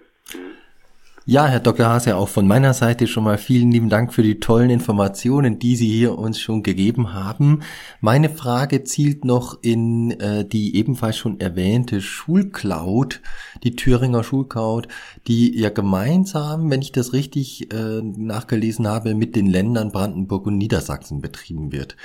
[1.26, 1.87] Ja, Herr Dr.
[1.87, 5.74] Hase, auch von meiner Seite schon mal vielen lieben Dank für die tollen Informationen, die
[5.74, 7.62] Sie hier uns schon gegeben haben.
[8.03, 13.22] Meine Frage zielt noch in äh, die ebenfalls schon erwähnte Schulcloud,
[13.62, 14.87] die Thüringer Schulcloud,
[15.26, 20.59] die ja gemeinsam, wenn ich das richtig äh, nachgelesen habe, mit den Ländern Brandenburg und
[20.59, 21.97] Niedersachsen betrieben wird.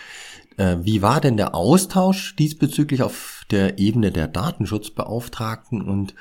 [0.59, 6.13] Äh, wie war denn der Austausch diesbezüglich auf der Ebene der Datenschutzbeauftragten und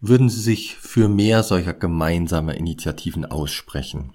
[0.00, 4.12] würden Sie sich für mehr solcher gemeinsamer Initiativen aussprechen?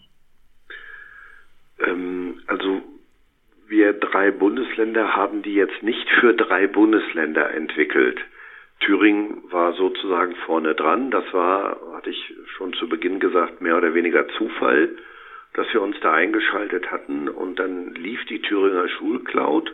[1.86, 2.82] Ähm, also
[3.68, 8.20] wir drei Bundesländer haben die jetzt nicht für drei Bundesländer entwickelt.
[8.80, 11.12] Thüringen war sozusagen vorne dran.
[11.12, 14.90] Das war, hatte ich schon zu Beginn gesagt, mehr oder weniger Zufall
[15.56, 19.74] dass wir uns da eingeschaltet hatten und dann lief die Thüringer Schulcloud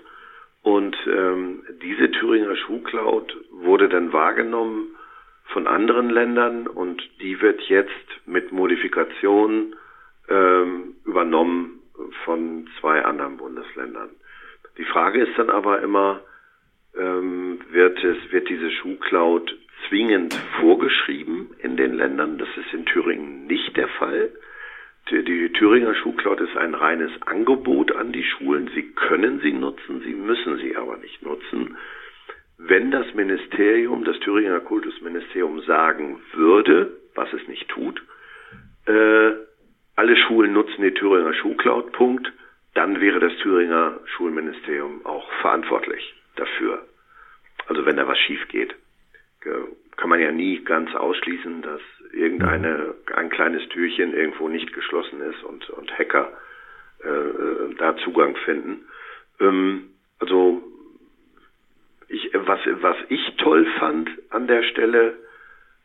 [0.61, 4.95] und ähm, diese Thüringer Schulcloud wurde dann wahrgenommen
[5.45, 7.91] von anderen Ländern und die wird jetzt
[8.25, 9.75] mit Modifikationen
[10.29, 11.79] ähm, übernommen
[12.25, 14.09] von zwei anderen Bundesländern.
[14.77, 16.21] Die Frage ist dann aber immer,
[16.95, 19.57] ähm, wird es, wird diese Schulcloud
[19.89, 22.37] zwingend vorgeschrieben in den Ländern?
[22.37, 24.31] Das ist in Thüringen nicht der Fall.
[25.09, 28.69] Die Thüringer Schulcloud ist ein reines Angebot an die Schulen.
[28.73, 31.77] Sie können sie nutzen, sie müssen sie aber nicht nutzen.
[32.57, 38.01] Wenn das Ministerium, das Thüringer Kultusministerium sagen würde, was es nicht tut,
[38.85, 39.31] äh,
[39.95, 42.31] alle Schulen nutzen die Thüringer Schulcloud, Punkt,
[42.73, 46.85] dann wäre das Thüringer Schulministerium auch verantwortlich dafür.
[47.67, 48.75] Also wenn da was schief geht.
[49.97, 51.81] Kann man ja nie ganz ausschließen, dass
[52.13, 56.31] irgendeine, ein kleines Türchen irgendwo nicht geschlossen ist und, und Hacker
[57.03, 58.85] äh, äh da Zugang finden.
[59.39, 59.89] Ähm,
[60.19, 60.61] also
[62.07, 65.15] ich, was, was ich toll fand an der Stelle,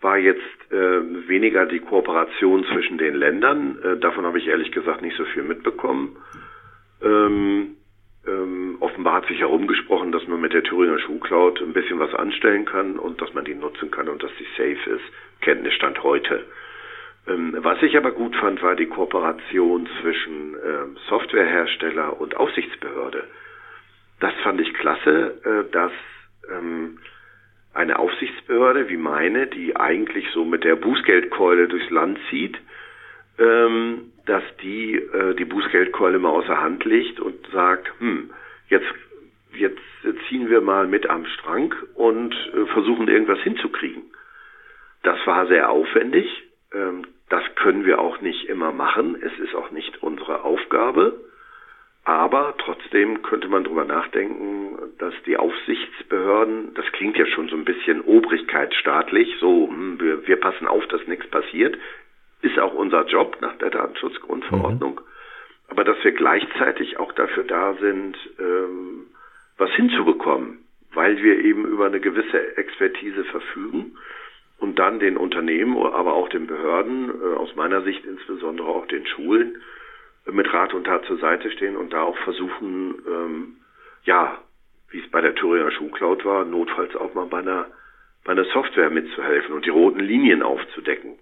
[0.01, 3.79] war jetzt äh, weniger die Kooperation zwischen den Ländern.
[3.83, 6.16] Äh, davon habe ich ehrlich gesagt nicht so viel mitbekommen.
[7.03, 7.76] Ähm,
[8.27, 12.64] ähm, offenbar hat sich herumgesprochen, dass man mit der Thüringer Schuhcloud ein bisschen was anstellen
[12.64, 15.05] kann und dass man die nutzen kann und dass die safe ist.
[15.41, 16.45] Kenntnisstand heute.
[17.29, 23.24] Ähm, was ich aber gut fand, war die Kooperation zwischen ähm, Softwarehersteller und Aufsichtsbehörde.
[24.20, 25.93] Das fand ich klasse, äh, dass
[26.51, 26.99] ähm,
[27.74, 32.57] eine Aufsichtsbehörde wie meine, die eigentlich so mit der Bußgeldkeule durchs Land zieht,
[33.39, 38.30] ähm, dass die äh, die Bußgeldkeule mal außer Hand legt und sagt, hm,
[38.68, 38.93] jetzt
[39.53, 39.80] jetzt
[40.28, 44.03] ziehen wir mal mit am Strang und äh, versuchen irgendwas hinzukriegen.
[45.03, 46.26] Das war sehr aufwendig.
[46.72, 49.16] Ähm, das können wir auch nicht immer machen.
[49.20, 51.20] Es ist auch nicht unsere Aufgabe.
[52.05, 57.64] Aber trotzdem könnte man darüber nachdenken, dass die Aufsichtsbehörden, das klingt ja schon so ein
[57.64, 61.76] bisschen obrigkeitsstaatlich, so hm, wir, wir passen auf, dass nichts passiert,
[62.43, 64.95] ist auch unser Job nach der Datenschutzgrundverordnung.
[64.95, 65.07] Mhm.
[65.68, 69.07] Aber dass wir gleichzeitig auch dafür da sind, ähm,
[69.59, 70.59] was hinzubekommen,
[70.93, 73.97] weil wir eben über eine gewisse Expertise verfügen
[74.59, 79.07] und dann den Unternehmen, aber auch den Behörden, äh, aus meiner Sicht insbesondere auch den
[79.07, 79.61] Schulen,
[80.30, 83.57] mit Rat und Tat zur Seite stehen und da auch versuchen, ähm,
[84.05, 84.39] ja,
[84.91, 87.66] wie es bei der Thüringer Schuhcloud war, notfalls auch mal bei einer,
[88.24, 91.18] bei einer Software mitzuhelfen und die roten Linien aufzudecken.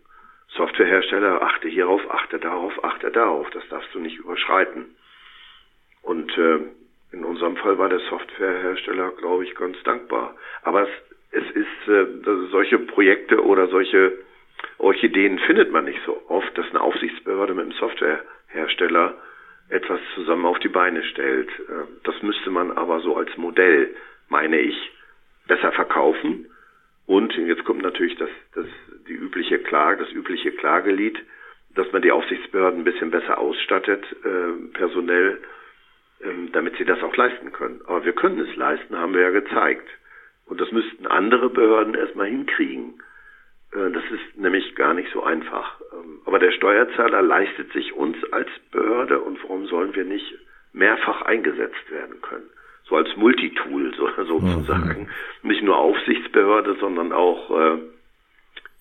[0.49, 4.95] Softwarehersteller, achte hierauf, achte darauf, achte darauf, das darfst du nicht überschreiten.
[6.03, 6.61] Und äh,
[7.12, 10.36] in unserem Fall war der Softwarehersteller, glaube ich, ganz dankbar.
[10.62, 10.88] Aber es,
[11.30, 12.07] es ist äh,
[12.51, 14.12] solche Projekte oder solche
[14.78, 19.14] Orchideen findet man nicht so oft, dass eine Aufsichtsbehörde mit einem Software Hersteller
[19.68, 21.49] etwas zusammen auf die Beine stellt.
[21.51, 23.95] Äh, das müsste man aber so als Modell,
[24.28, 24.76] meine ich,
[25.47, 26.47] besser verkaufen.
[27.07, 28.67] Und jetzt kommt natürlich das, das,
[29.07, 31.19] die übliche Klage, das übliche Klagelied,
[31.75, 35.41] dass man die Aufsichtsbehörden ein bisschen besser ausstattet, äh, personell,
[36.21, 37.81] äh, damit sie das auch leisten können.
[37.87, 39.89] Aber wir können es leisten, haben wir ja gezeigt.
[40.47, 43.03] Und das müssten andere Behörden erstmal hinkriegen.
[43.73, 45.81] Äh, das ist nämlich gar nicht so einfach.
[45.93, 50.39] Ähm, aber der Steuerzahler leistet sich uns als Behörde und warum sollen wir nicht
[50.73, 52.49] mehrfach eingesetzt werden können?
[52.89, 53.95] So als Multitool
[54.26, 55.09] sozusagen.
[55.43, 55.49] Mhm.
[55.49, 57.78] Nicht nur Aufsichtsbehörde, sondern auch äh,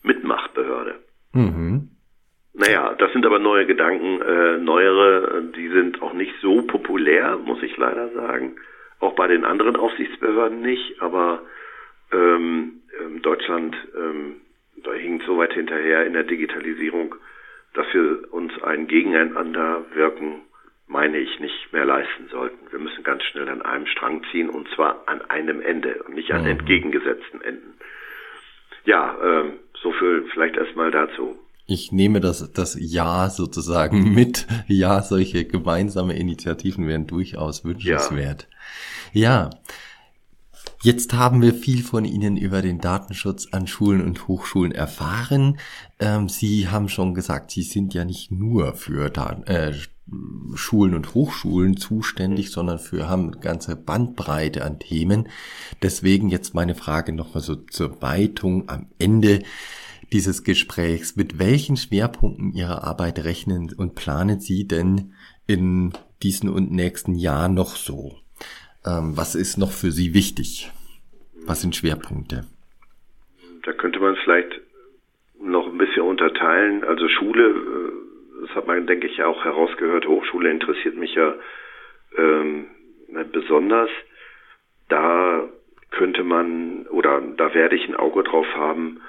[0.04, 0.95] Mitmachbehörde.
[1.34, 1.89] Mhm.
[2.54, 7.64] Naja, das sind aber neue Gedanken, äh, neuere, die sind auch nicht so populär, muss
[7.64, 8.58] ich leider sagen.
[8.99, 11.41] Auch bei den anderen Aufsichtsbehörden nicht, aber
[12.12, 14.36] ähm, ähm Deutschland ähm,
[14.84, 17.16] da hinkt so weit hinterher in der Digitalisierung,
[17.74, 20.41] dass wir uns ein Gegeneinander wirken,
[20.94, 22.72] meine ich, nicht mehr leisten sollten.
[22.72, 26.32] Wir müssen ganz schnell an einem Strang ziehen und zwar an einem Ende und nicht
[26.32, 26.52] an mhm.
[26.52, 27.74] entgegengesetzten Enden.
[28.86, 31.36] Ja, äh, so viel vielleicht erstmal dazu.
[31.66, 34.46] Ich nehme das, das Ja sozusagen mit.
[34.68, 38.48] Ja, solche gemeinsame Initiativen wären durchaus wünschenswert.
[39.14, 39.50] Ja.
[39.50, 39.50] ja.
[40.84, 45.58] Jetzt haben wir viel von Ihnen über den Datenschutz an Schulen und Hochschulen erfahren.
[45.98, 49.74] Ähm, Sie haben schon gesagt, Sie sind ja nicht nur für Daten, äh,
[50.56, 55.30] Schulen und Hochschulen zuständig, sondern für haben eine ganze Bandbreite an Themen.
[55.82, 59.39] Deswegen jetzt meine Frage nochmal so zur Weitung am Ende
[60.12, 61.16] dieses Gesprächs.
[61.16, 65.14] Mit welchen Schwerpunkten Ihrer Arbeit rechnen und planen Sie denn
[65.47, 68.16] in diesen und nächsten Jahren noch so?
[68.86, 70.72] Ähm, was ist noch für Sie wichtig?
[71.45, 72.45] Was sind Schwerpunkte?
[73.64, 74.62] Da könnte man vielleicht
[75.41, 76.84] noch ein bisschen unterteilen.
[76.84, 77.93] Also Schule, äh,
[78.44, 80.06] das hat man, denke ich, auch herausgehört.
[80.06, 81.36] Hochschule interessiert mich ja
[82.18, 82.68] ähm,
[83.32, 83.89] besonders.
[84.89, 85.48] Da
[85.91, 89.00] könnte man oder da werde ich ein Auge drauf haben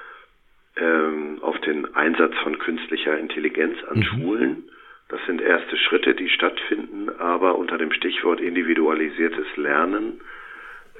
[0.77, 4.03] ähm, auf den Einsatz von künstlicher Intelligenz an mhm.
[4.03, 4.69] Schulen.
[5.09, 10.21] Das sind erste Schritte, die stattfinden, aber unter dem Stichwort individualisiertes Lernen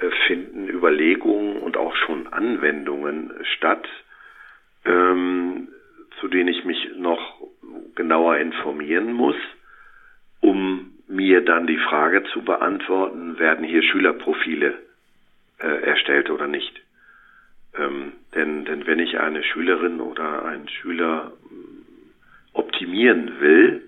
[0.02, 3.88] äh, finden Überlegungen und auch schon Anwendungen statt.
[4.84, 5.70] Ähm,
[6.20, 7.42] zu denen ich mich noch
[7.96, 9.36] genauer informieren muss,
[10.42, 14.74] um mir dann die Frage zu beantworten, werden hier Schülerprofile
[15.60, 16.82] äh, erstellt oder nicht.
[17.78, 23.84] Ähm, denn, denn wenn ich eine Schülerin oder einen Schüler mm, optimieren will,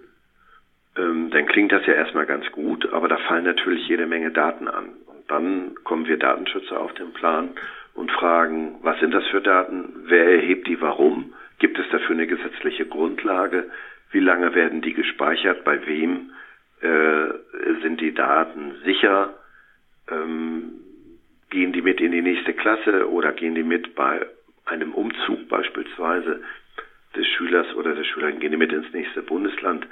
[0.97, 4.67] ähm, dann klingt das ja erstmal ganz gut, aber da fallen natürlich jede Menge Daten
[4.67, 4.89] an.
[5.05, 7.51] Und dann kommen wir Datenschützer auf den Plan
[7.93, 12.27] und fragen, was sind das für Daten, wer erhebt die, warum, gibt es dafür eine
[12.27, 13.69] gesetzliche Grundlage,
[14.11, 16.31] wie lange werden die gespeichert, bei wem
[16.81, 17.29] äh,
[17.81, 19.33] sind die Daten sicher,
[20.09, 20.73] ähm,
[21.49, 24.25] gehen die mit in die nächste Klasse oder gehen die mit bei
[24.65, 26.41] einem Umzug beispielsweise
[27.15, 29.87] des Schülers oder der Schülerin, gehen die mit ins nächste Bundesland,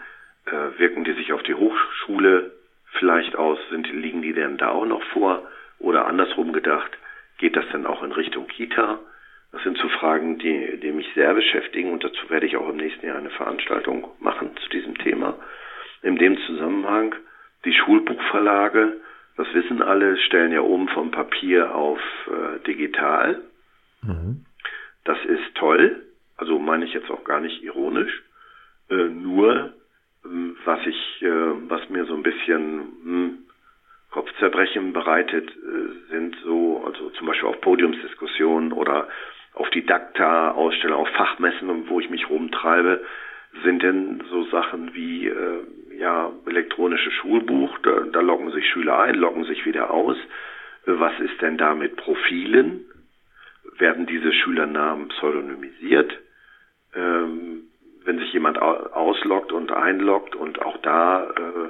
[0.46, 2.52] äh, wirken die sich auf die Hochschule
[3.00, 5.48] vielleicht aus, sind, liegen die denn da auch noch vor?
[5.80, 6.92] Oder andersrum gedacht,
[7.38, 9.00] geht das denn auch in Richtung Kita?
[9.56, 12.76] Das sind so Fragen, die, die mich sehr beschäftigen und dazu werde ich auch im
[12.76, 15.40] nächsten Jahr eine Veranstaltung machen zu diesem Thema.
[16.02, 17.16] In dem Zusammenhang
[17.64, 18.98] die Schulbuchverlage,
[19.38, 23.44] das wissen alle, stellen ja oben vom Papier auf äh, digital.
[24.02, 24.46] Mhm.
[25.06, 26.04] Das ist toll,
[26.36, 28.24] also meine ich jetzt auch gar nicht ironisch.
[28.90, 29.74] Äh, nur
[30.26, 33.38] ähm, was ich, äh, was mir so ein bisschen hm,
[34.12, 39.08] Kopfzerbrechen bereitet, äh, sind so, also zum Beispiel auf Podiumsdiskussionen oder
[39.56, 43.04] auf Didakta-Ausstellungen, auf Fachmessen, wo ich mich rumtreibe,
[43.64, 45.64] sind denn so Sachen wie äh,
[45.98, 50.18] ja elektronische Schulbuch, da, da loggen sich Schüler ein, loggen sich wieder aus.
[50.86, 52.86] Was ist denn da mit Profilen?
[53.78, 56.20] Werden diese Schülernamen pseudonymisiert?
[56.94, 57.64] Ähm,
[58.04, 61.70] wenn sich jemand ausloggt und einloggt und auch da äh,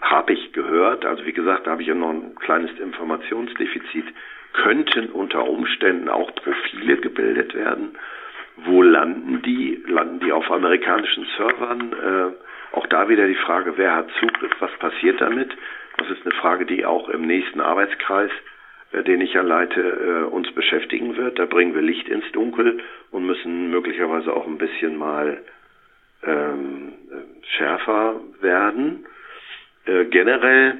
[0.00, 4.06] habe ich gehört, also wie gesagt, da habe ich ja noch ein kleines Informationsdefizit,
[4.52, 7.96] könnten unter Umständen auch Profile gebildet werden.
[8.56, 9.82] Wo landen die?
[9.86, 11.92] Landen die auf amerikanischen Servern?
[11.92, 15.50] Äh, auch da wieder die Frage, wer hat Zugriff, was passiert damit?
[15.98, 18.30] Das ist eine Frage, die auch im nächsten Arbeitskreis,
[18.92, 21.38] äh, den ich ja leite, äh, uns beschäftigen wird.
[21.38, 22.80] Da bringen wir Licht ins Dunkel
[23.10, 25.38] und müssen möglicherweise auch ein bisschen mal
[26.24, 26.92] ähm,
[27.56, 29.06] schärfer werden.
[29.86, 30.78] Äh, generell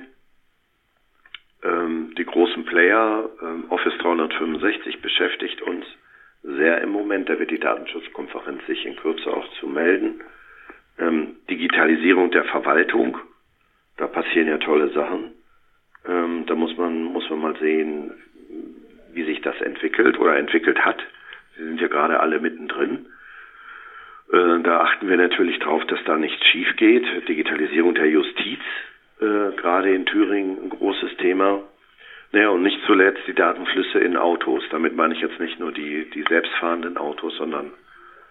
[1.62, 5.84] ähm, die großen Player, ähm, Office 365 beschäftigt uns
[6.42, 7.28] sehr im Moment.
[7.28, 10.20] Da wird die Datenschutzkonferenz sich in Kürze auch zu melden.
[10.98, 13.16] Ähm, Digitalisierung der Verwaltung,
[13.96, 15.32] da passieren ja tolle Sachen.
[16.06, 18.12] Ähm, da muss man, muss man mal sehen,
[19.12, 21.00] wie sich das entwickelt oder entwickelt hat.
[21.56, 23.06] Sie sind ja gerade alle mittendrin.
[24.32, 27.04] Äh, da achten wir natürlich darauf, dass da nichts schief geht.
[27.28, 28.60] Digitalisierung der Justiz,
[29.20, 31.62] äh, gerade in Thüringen ein großes Thema.
[32.32, 34.64] Naja, und nicht zuletzt die Datenflüsse in Autos.
[34.70, 37.72] Damit meine ich jetzt nicht nur die, die selbstfahrenden Autos, sondern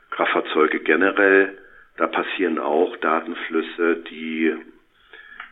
[0.09, 1.57] Kraftfahrzeuge generell.
[1.97, 4.55] Da passieren auch Datenflüsse, die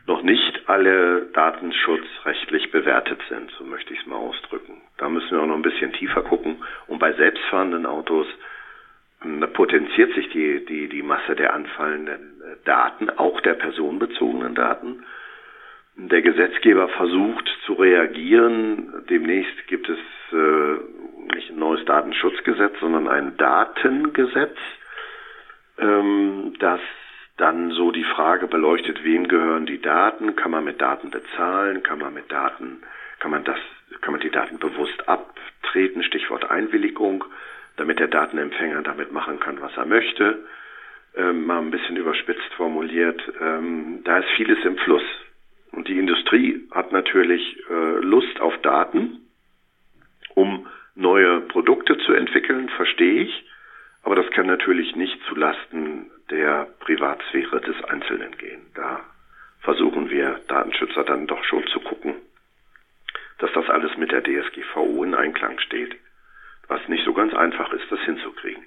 [0.08, 4.82] noch nicht alle datenschutzrechtlich bewertet sind, so möchte ich es mal ausdrücken.
[4.98, 6.64] Da müssen wir auch noch ein bisschen tiefer gucken.
[6.88, 8.26] Und bei selbstfahrenden Autos
[9.22, 15.04] da potenziert sich die, die, die Masse der anfallenden Daten, auch der personenbezogenen Daten.
[16.02, 19.04] Der Gesetzgeber versucht zu reagieren.
[19.10, 20.00] Demnächst gibt es
[20.32, 24.58] äh, nicht ein neues Datenschutzgesetz, sondern ein Datengesetz,
[25.78, 26.80] ähm, das
[27.36, 30.38] dann so die Frage beleuchtet, wem gehören die Daten?
[30.38, 31.84] Kann man mit Daten bezahlen?
[31.84, 32.82] Kann man mit Daten,
[33.20, 33.60] kann man das,
[34.00, 36.04] kann man die Daten bewusst abtreten?
[36.04, 37.26] Stichwort Einwilligung,
[37.76, 40.46] damit der Datenempfänger damit machen kann, was er möchte.
[41.18, 43.22] Ähm, mal ein bisschen überspitzt formuliert.
[43.42, 45.04] Ähm, da ist vieles im Fluss.
[45.72, 49.28] Und die Industrie hat natürlich äh, Lust auf Daten,
[50.36, 53.46] um neue Produkte zu entwickeln, verstehe ich.
[54.04, 58.62] Aber das kann natürlich nicht zulasten der Privatsphäre des Einzelnen gehen.
[58.76, 59.02] Da
[59.62, 62.16] versuchen wir Datenschützer dann doch schon zu gucken,
[63.40, 65.96] dass das alles mit der DSGVO in Einklang steht.
[66.68, 68.64] Was nicht so ganz einfach ist, das hinzukriegen.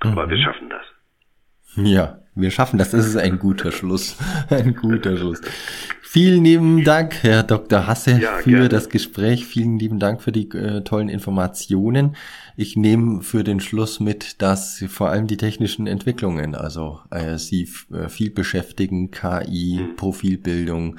[0.00, 0.30] Aber mhm.
[0.30, 0.86] wir schaffen das.
[1.76, 2.90] Ja, wir schaffen das.
[2.90, 4.16] Das ist ein guter Schluss.
[4.48, 5.40] Ein guter Schluss.
[6.00, 7.86] Vielen lieben Dank, Herr Dr.
[7.86, 8.68] Hasse, ja, für gerne.
[8.68, 9.46] das Gespräch.
[9.46, 12.16] Vielen lieben Dank für die äh, tollen Informationen.
[12.56, 17.68] Ich nehme für den Schluss mit, dass vor allem die technischen Entwicklungen, also äh, Sie
[17.92, 19.96] äh, viel beschäftigen, KI, mhm.
[19.96, 20.98] Profilbildung,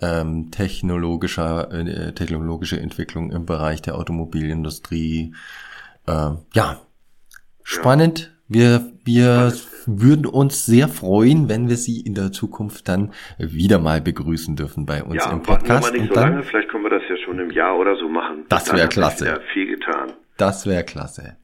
[0.00, 5.34] ähm, technologischer, äh, technologische Entwicklung im Bereich der Automobilindustrie.
[6.06, 6.80] Äh, ja,
[7.62, 8.30] spannend.
[8.30, 9.52] Ja wir, wir
[9.86, 14.84] würden uns sehr freuen, wenn wir Sie in der Zukunft dann wieder mal begrüßen dürfen
[14.84, 15.94] bei uns ja, im Podcast.
[15.94, 16.42] Ja, nicht so lange.
[16.42, 18.44] Vielleicht können wir das ja schon im Jahr oder so machen.
[18.48, 19.26] Das wäre klasse.
[19.26, 20.12] Ja, viel getan.
[20.36, 21.36] Das wäre klasse.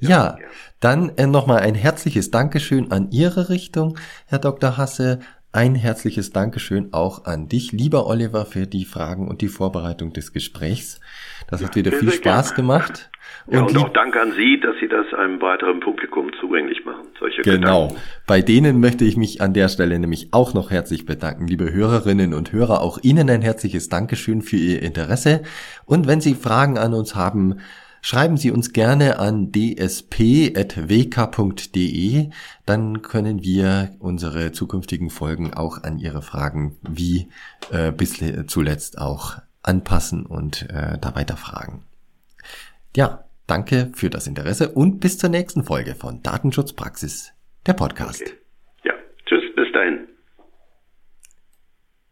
[0.00, 0.36] Ja, ja.
[0.80, 4.78] dann äh, nochmal ein herzliches Dankeschön an Ihre Richtung, Herr Dr.
[4.78, 5.20] Hasse.
[5.52, 10.32] Ein herzliches Dankeschön auch an dich, lieber Oliver, für die Fragen und die Vorbereitung des
[10.32, 11.00] Gesprächs.
[11.48, 12.56] Das hat wieder viel Spaß gerne.
[12.56, 13.09] gemacht.
[13.46, 17.06] Und, ja, und auch Dank an Sie, dass Sie das einem weiteren Publikum zugänglich machen.
[17.18, 17.88] Solche genau.
[17.88, 18.02] Gedanken.
[18.26, 21.46] Bei denen möchte ich mich an der Stelle nämlich auch noch herzlich bedanken.
[21.46, 25.42] Liebe Hörerinnen und Hörer, auch Ihnen ein herzliches Dankeschön für Ihr Interesse.
[25.86, 27.60] Und wenn Sie Fragen an uns haben,
[28.02, 30.50] Schreiben Sie uns gerne an dsp.wk.de,
[32.64, 37.28] dann können wir unsere zukünftigen Folgen auch an Ihre Fragen wie
[37.70, 41.82] äh, bis zuletzt auch anpassen und äh, da weiterfragen.
[42.96, 47.32] Ja, danke für das Interesse und bis zur nächsten Folge von Datenschutzpraxis,
[47.66, 48.22] der Podcast.
[48.22, 48.32] Okay.
[48.84, 48.92] Ja,
[49.26, 50.08] tschüss, bis dahin.